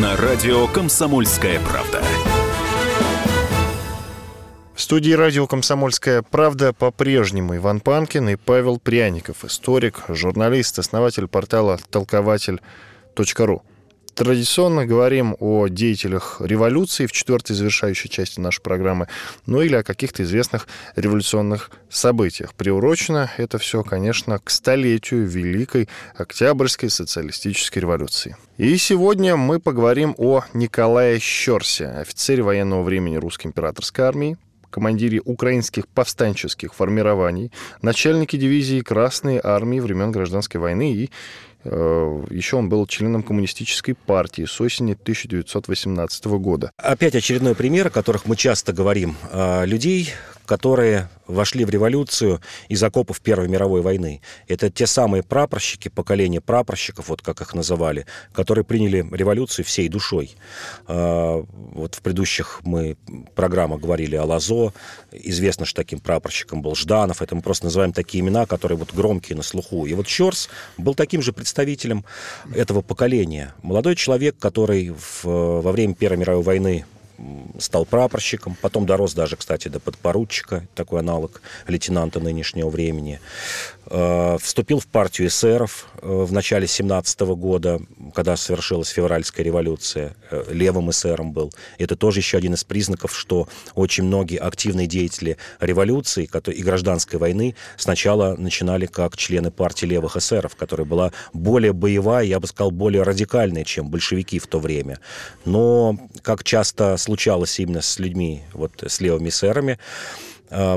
[0.00, 2.02] На радио «Комсомольская правда».
[4.74, 11.78] В студии радио «Комсомольская правда» по-прежнему Иван Панкин и Павел Пряников, историк, журналист, основатель портала
[11.90, 13.62] толкователь.ру.
[14.16, 19.08] Традиционно говорим о деятелях революции в четвертой завершающей части нашей программы,
[19.44, 22.54] ну или о каких-то известных революционных событиях.
[22.54, 28.38] Приурочено это все, конечно, к столетию Великой Октябрьской социалистической революции.
[28.56, 34.38] И сегодня мы поговорим о Николае Щерсе, офицере военного времени русской императорской армии,
[34.76, 37.50] командире украинских повстанческих формирований,
[37.80, 41.10] начальнике дивизии Красной армии времен Гражданской войны и
[41.66, 46.70] Еще он был членом коммунистической партии с осени 1918 года.
[46.76, 49.16] Опять очередной пример, о которых мы часто говорим.
[49.64, 50.12] Людей,
[50.46, 54.20] которые вошли в революцию из окопов Первой мировой войны.
[54.48, 60.36] Это те самые прапорщики, поколение прапорщиков, вот как их называли, которые приняли революцию всей душой.
[60.86, 62.96] А, вот в предыдущих мы
[63.34, 64.72] программах говорили о Лазо.
[65.12, 67.22] Известно, что таким прапорщиком был Жданов.
[67.22, 69.86] Это мы просто называем такие имена, которые вот громкие на слуху.
[69.86, 72.04] И вот Щорс был таким же представителем
[72.54, 73.54] этого поколения.
[73.62, 76.84] Молодой человек, который в, во время Первой мировой войны
[77.58, 83.20] стал прапорщиком, потом дорос даже, кстати, до подпоручика, такой аналог лейтенанта нынешнего времени.
[83.88, 87.80] Э, вступил в партию эсеров э, в начале 17 года,
[88.14, 90.16] когда совершилась февральская революция.
[90.30, 91.52] Э, левым эсером был.
[91.78, 97.54] Это тоже еще один из признаков, что очень многие активные деятели революции и гражданской войны
[97.76, 103.04] сначала начинали как члены партии левых эсеров, которая была более боевая, я бы сказал, более
[103.04, 104.98] радикальная, чем большевики в то время.
[105.44, 109.78] Но, как часто случалось именно с людьми, вот с левыми эсерами,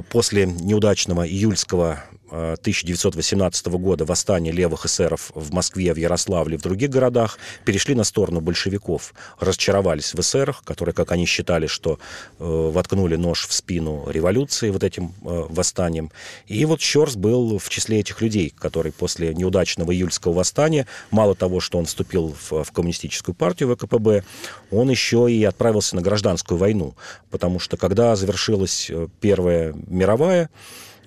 [0.10, 7.38] после неудачного июльского 1918 года восстание левых эсеров в Москве, в Ярославле, в других городах,
[7.66, 12.00] перешли на сторону большевиков, разочаровались в эсерах, которые, как они считали, что
[12.40, 16.12] э, воткнули нож в спину революции вот этим э, восстанием.
[16.48, 21.60] И вот Щорс был в числе этих людей, который после неудачного июльского восстания, мало того,
[21.60, 24.24] что он вступил в, в коммунистическую партию ВКПБ,
[24.72, 26.96] он еще и отправился на гражданскую войну,
[27.30, 30.50] потому что когда завершилась э, Первая мировая,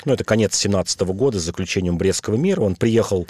[0.04, 2.60] ну, это конец 17 года, с заключением Брестского мира.
[2.62, 3.26] Он приехал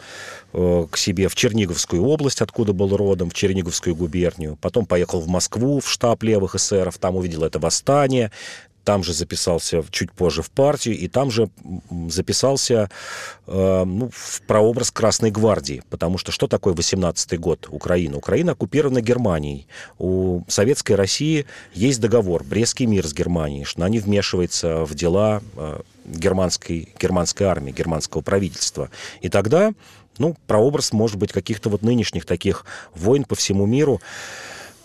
[0.53, 4.57] э, к себе в Черниговскую область, откуда был родом, в Черниговскую губернию.
[4.61, 6.99] Потом поехал в Москву, в штаб левых эсеров.
[6.99, 8.31] Там увидел это восстание
[8.85, 11.49] там же записался чуть позже в партию, и там же
[12.09, 12.91] записался
[13.47, 15.83] э, ну, в прообраз Красной Гвардии.
[15.91, 18.17] Потому что что такое 18-й год Украины?
[18.17, 19.67] Украина оккупирована Германией.
[19.99, 25.43] У Советской России есть договор, Брестский мир с Германией, что она не вмешивается в дела
[25.57, 28.91] э, германской, германской армии, германского правительства.
[29.21, 29.73] И тогда
[30.19, 32.65] ну, прообраз, может быть, каких-то вот нынешних таких
[32.95, 34.01] войн по всему миру.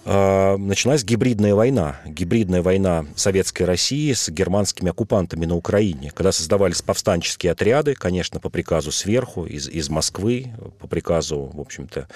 [0.10, 2.00] А, началась гибридная война.
[2.06, 8.50] Гибридная война Советской России с германскими оккупантами на Украине, когда создавались повстанческие отряды, конечно, по
[8.50, 12.08] приказу сверху, из, из Москвы, по приказу, в общем-то,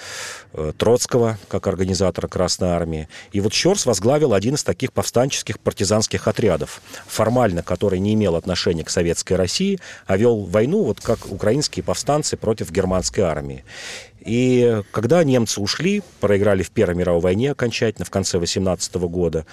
[0.54, 3.08] э, Троцкого, как организатора Красной Армии.
[3.32, 8.84] И вот Щорс возглавил один из таких повстанческих партизанских отрядов, формально который не имел отношения
[8.84, 13.64] к Советской России, а вел войну, вот как украинские повстанцы против германской армии.
[14.24, 19.46] И когда немцы ушли, проиграли в Первой мировой войне окончательно в конце 18 года,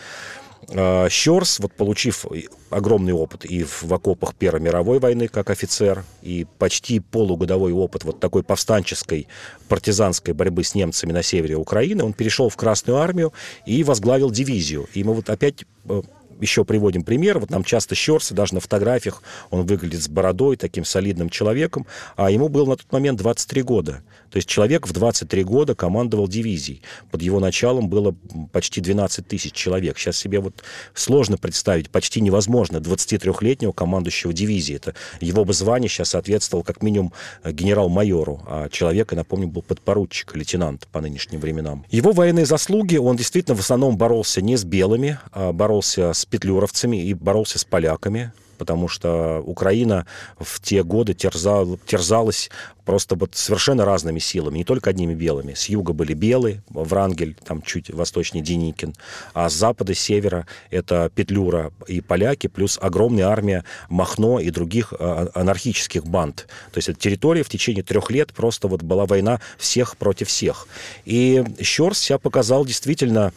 [0.71, 2.25] а, Щерс, вот получив
[2.69, 8.19] огромный опыт и в окопах Первой мировой войны как офицер, и почти полугодовой опыт вот
[8.19, 9.27] такой повстанческой
[9.67, 13.33] партизанской борьбы с немцами на севере Украины, он перешел в Красную армию
[13.65, 14.87] и возглавил дивизию.
[14.93, 16.01] И мы вот опять э,
[16.39, 17.39] еще приводим пример.
[17.39, 21.85] Вот нам часто Щерса, даже на фотографиях, он выглядит с бородой, таким солидным человеком,
[22.15, 24.01] а ему было на тот момент 23 года.
[24.29, 26.81] То есть человек в 23 года командовал дивизией.
[27.09, 28.15] Под его началом было
[28.51, 29.97] почти 12 тысяч человек.
[29.97, 30.63] Сейчас себе вот
[30.93, 34.75] сложно представить, почти невозможно 23-летнего командующего дивизии.
[34.75, 37.11] Это его бы звание сейчас соответствовало как минимум
[37.43, 41.85] генерал-майору, а человек, я напомню, был подпоручик, лейтенант по нынешним временам.
[41.89, 47.03] Его военные заслуги, он действительно в основном боролся не с белыми, а боролся с петлюровцами
[47.03, 50.05] и боролся с поляками потому что Украина
[50.37, 52.51] в те годы терзал, терзалась
[52.85, 55.53] просто вот совершенно разными силами, не только одними белыми.
[55.53, 58.93] С юга были белые, Врангель, там чуть восточнее Деникин,
[59.33, 64.93] а с запада, с севера это Петлюра и поляки, плюс огромная армия Махно и других
[64.99, 66.47] а, анархических банд.
[66.71, 70.67] То есть эта территория в течение трех лет просто вот была война всех против всех.
[71.05, 73.31] И Щорс себя показал действительно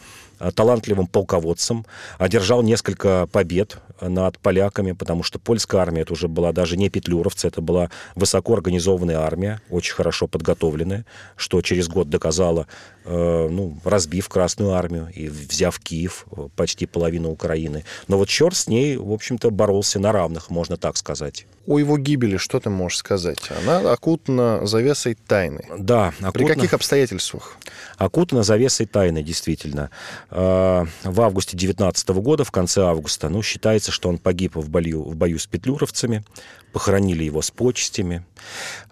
[0.55, 1.85] талантливым полководцем,
[2.17, 7.47] одержал несколько побед над поляками, потому что польская армия это уже была даже не петлюровцы,
[7.47, 11.05] это была высоко организованная армия, очень хорошо подготовленная,
[11.35, 12.67] что через год доказала,
[13.05, 17.85] э, ну, разбив Красную армию и взяв Киев, э, почти половину Украины.
[18.07, 21.45] Но вот Щор с ней, в общем-то, боролся на равных, можно так сказать.
[21.65, 23.39] О его гибели что ты можешь сказать?
[23.63, 25.65] Она окутана завесой тайны.
[25.77, 26.07] Да.
[26.07, 27.57] Окутана, При каких обстоятельствах?
[27.97, 29.89] Окутана завесой тайны, действительно.
[30.29, 35.03] Э, в августе 19 года, в конце августа, ну, считается, что он погиб в бою,
[35.03, 36.25] в бою с петлюровцами,
[36.73, 38.25] похоронили его с почестями,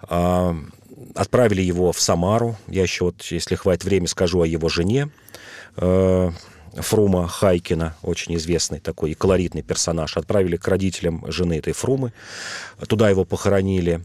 [0.09, 0.53] э,
[1.15, 2.55] отправили его в Самару.
[2.67, 5.09] Я еще вот, если хватит времени, скажу о его жене.
[6.73, 12.13] Фрума Хайкина, очень известный такой и колоритный персонаж, отправили к родителям жены этой Фрумы.
[12.87, 14.01] Туда его похоронили,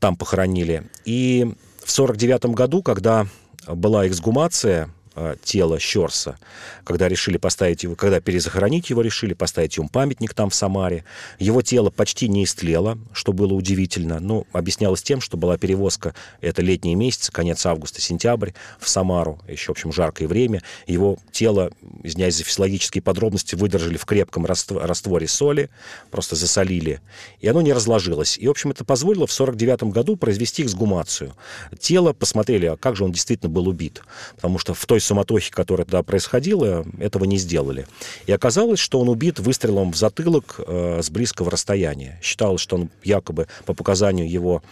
[0.00, 0.84] там похоронили.
[1.04, 3.26] И в 49 году, когда
[3.66, 6.36] была эксгумация Э, тело Щерса,
[6.82, 11.04] когда решили поставить его, когда перезахоронить его решили, поставить ему памятник там в Самаре.
[11.38, 14.18] Его тело почти не истлело, что было удивительно.
[14.18, 18.50] Ну, объяснялось тем, что была перевозка, это летние месяцы, конец августа, сентябрь,
[18.80, 20.64] в Самару, еще, в общем, жаркое время.
[20.88, 21.70] Его тело,
[22.02, 25.70] извиняюсь за физиологические подробности, выдержали в крепком растворе соли,
[26.10, 27.00] просто засолили,
[27.38, 28.36] и оно не разложилось.
[28.36, 31.36] И, в общем, это позволило в 49 году произвести эксгумацию.
[31.78, 34.02] Тело посмотрели, а как же он действительно был убит.
[34.34, 37.86] Потому что в той суматохе, которая тогда происходила, этого не сделали.
[38.26, 42.18] И оказалось, что он убит выстрелом в затылок э, с близкого расстояния.
[42.22, 44.62] Считалось, что он якобы по показанию его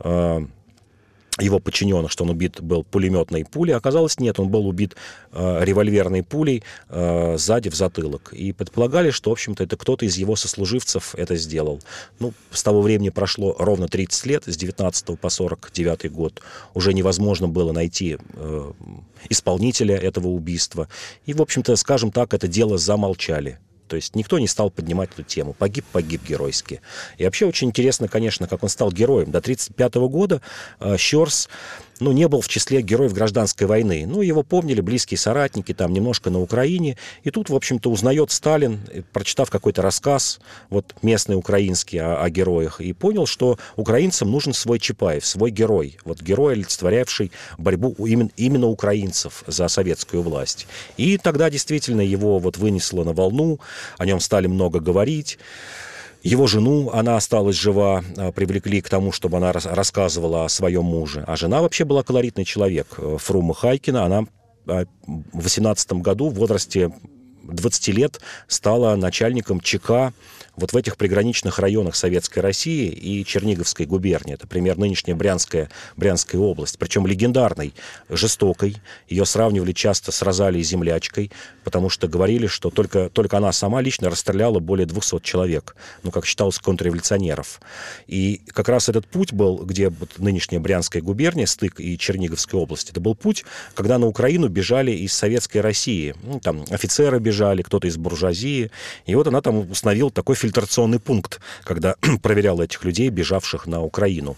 [0.00, 0.46] э,
[1.40, 3.74] его подчиненных, что он убит был пулеметной пулей.
[3.74, 4.96] Оказалось, нет, он был убит
[5.32, 8.34] э, револьверной пулей э, сзади в затылок.
[8.34, 11.80] И предполагали, что, в общем-то, это кто-то из его сослуживцев это сделал.
[12.18, 16.42] Ну, с того времени прошло ровно 30 лет, с 19 по 49 год.
[16.74, 18.72] Уже невозможно было найти э,
[19.30, 20.88] исполнителя этого убийства.
[21.24, 23.58] И, в общем-то, скажем так, это дело замолчали.
[23.92, 25.52] То есть никто не стал поднимать эту тему.
[25.52, 26.80] Погиб, погиб геройски.
[27.18, 29.30] И вообще очень интересно, конечно, как он стал героем.
[29.30, 30.40] До 1935 года
[30.80, 31.50] э, Щерс
[32.02, 34.04] ну, не был в числе героев гражданской войны.
[34.06, 36.96] Ну, его помнили близкие соратники, там, немножко на Украине.
[37.22, 38.80] И тут, в общем-то, узнает Сталин,
[39.12, 40.40] прочитав какой-то рассказ,
[40.70, 45.96] вот, местный украинский о, о героях, и понял, что украинцам нужен свой Чапаев, свой герой.
[46.04, 50.66] Вот герой, олицетворявший борьбу именно, именно украинцев за советскую власть.
[50.96, 53.60] И тогда действительно его вот вынесло на волну,
[53.98, 55.38] о нем стали много говорить.
[56.22, 61.24] Его жену, она осталась жива, а, привлекли к тому, чтобы она рассказывала о своем муже.
[61.26, 62.94] А жена вообще была колоритный человек.
[62.98, 64.26] Э, Фрума Хайкина, она
[64.68, 66.92] а, в 18 году в возрасте
[67.42, 70.12] 20 лет стала начальником ЧК
[70.56, 74.34] вот в этих приграничных районах Советской России и Черниговской губернии.
[74.34, 76.78] Это пример нынешняя Брянская, Брянская область.
[76.78, 77.74] Причем легендарной,
[78.08, 78.76] жестокой.
[79.08, 81.30] Ее сравнивали часто с Розалией Землячкой,
[81.64, 86.26] потому что говорили, что только, только она сама лично расстреляла более 200 человек, ну, как
[86.26, 87.60] считалось, контрреволюционеров.
[88.06, 92.90] И как раз этот путь был, где вот нынешняя Брянская губерния, стык и Черниговской области,
[92.90, 93.44] это был путь,
[93.74, 96.14] когда на Украину бежали из Советской России.
[96.22, 98.70] Ну, там офицеры бежали, кто-то из буржуазии.
[99.06, 104.36] И вот она там установила такой фильтрационный пункт, когда проверял этих людей, бежавших на Украину.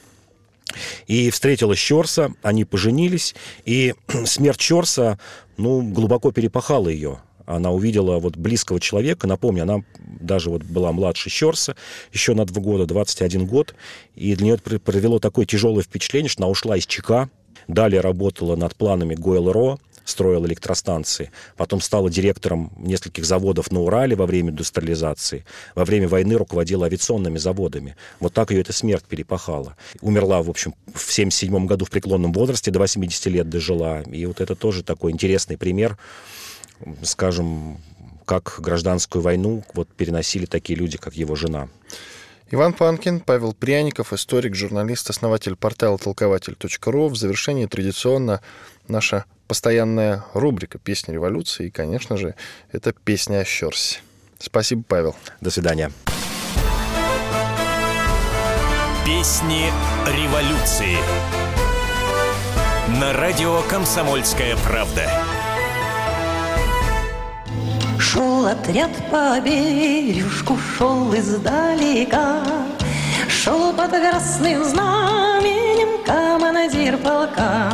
[1.07, 3.35] И встретила Щорса, они поженились,
[3.65, 3.95] и
[4.27, 5.19] смерть Щорса,
[5.57, 7.19] ну, глубоко перепахала ее.
[7.47, 11.77] Она увидела вот близкого человека, напомню, она даже вот была младше Щорса,
[12.13, 13.75] еще на два года, 21 год,
[14.15, 17.29] и для нее это провело такое тяжелое впечатление, что она ушла из ЧК,
[17.69, 24.27] далее работала над планами Гойл-Ро, строил электростанции, потом стала директором нескольких заводов на Урале во
[24.27, 25.45] время индустриализации,
[25.75, 27.97] во время войны руководила авиационными заводами.
[28.21, 29.77] Вот так ее эта смерть перепахала.
[30.01, 34.03] Умерла, в общем, в 77 году в преклонном возрасте, до 80 лет дожила.
[34.03, 35.97] И вот это тоже такой интересный пример,
[37.03, 37.79] скажем,
[38.25, 41.69] как гражданскую войну вот переносили такие люди, как его жена.
[42.51, 47.09] Иван Панкин, Павел Пряников, историк, журналист, основатель портала толкователь.ру.
[47.09, 48.41] В завершении традиционно
[48.87, 51.67] наша постоянная рубрика «Песни революции».
[51.67, 52.35] И, конечно же,
[52.71, 54.01] это песня о Щерсе.
[54.39, 55.17] Спасибо, Павел.
[55.41, 55.91] До свидания.
[59.07, 59.67] Песни
[60.07, 60.97] революции.
[63.01, 65.34] На радио «Комсомольская правда».
[68.05, 72.45] Шел отряд по бережку, шел издалека,
[73.29, 77.73] Шел под красным знаменем командир полка.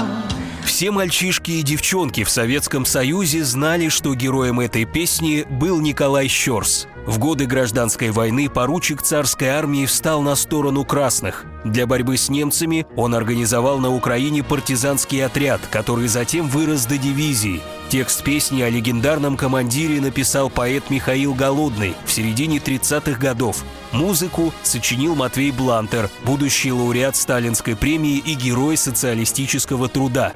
[0.64, 6.86] Все мальчишки и девчонки в Советском Союзе знали, что героем этой песни был Николай Щерс.
[7.10, 11.44] В годы гражданской войны поручик царской армии встал на сторону красных.
[11.64, 17.62] Для борьбы с немцами он организовал на Украине партизанский отряд, который затем вырос до дивизии.
[17.88, 23.64] Текст песни о легендарном командире написал поэт Михаил Голодный в середине 30-х годов.
[23.90, 30.34] Музыку сочинил Матвей Блантер, будущий лауреат Сталинской премии и герой социалистического труда.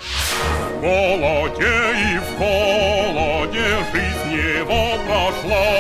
[0.78, 5.73] В голоде и в холоде жизнь его прошла,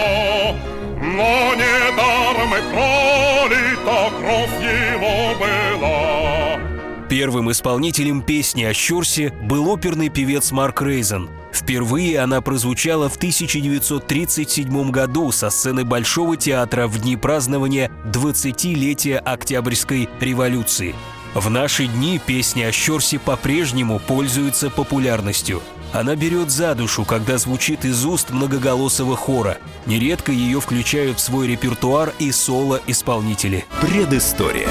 [1.14, 6.60] но недаром и пролита кровь его была.
[7.08, 11.30] Первым исполнителем песни о Щурсе был оперный певец Марк Рейзен.
[11.52, 20.08] Впервые она прозвучала в 1937 году со сцены Большого театра в дни празднования 20-летия Октябрьской
[20.20, 20.94] революции.
[21.34, 25.62] В наши дни песня о Щерсе по-прежнему пользуется популярностью.
[25.94, 29.58] Она берет за душу, когда звучит из уст многоголосого хора.
[29.86, 33.64] Нередко ее включают в свой репертуар и соло-исполнители.
[33.80, 34.68] Предыстория.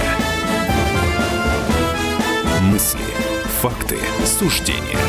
[2.64, 3.00] Мысли,
[3.62, 5.00] факты, суждения.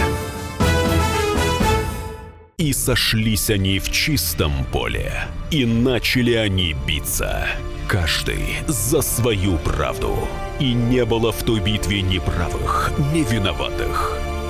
[2.58, 5.12] И сошлись они в чистом поле,
[5.50, 7.48] и начали они биться.
[7.88, 10.16] Каждый за свою правду.
[10.60, 14.16] И не было в той битве ни правых, ни виноватых.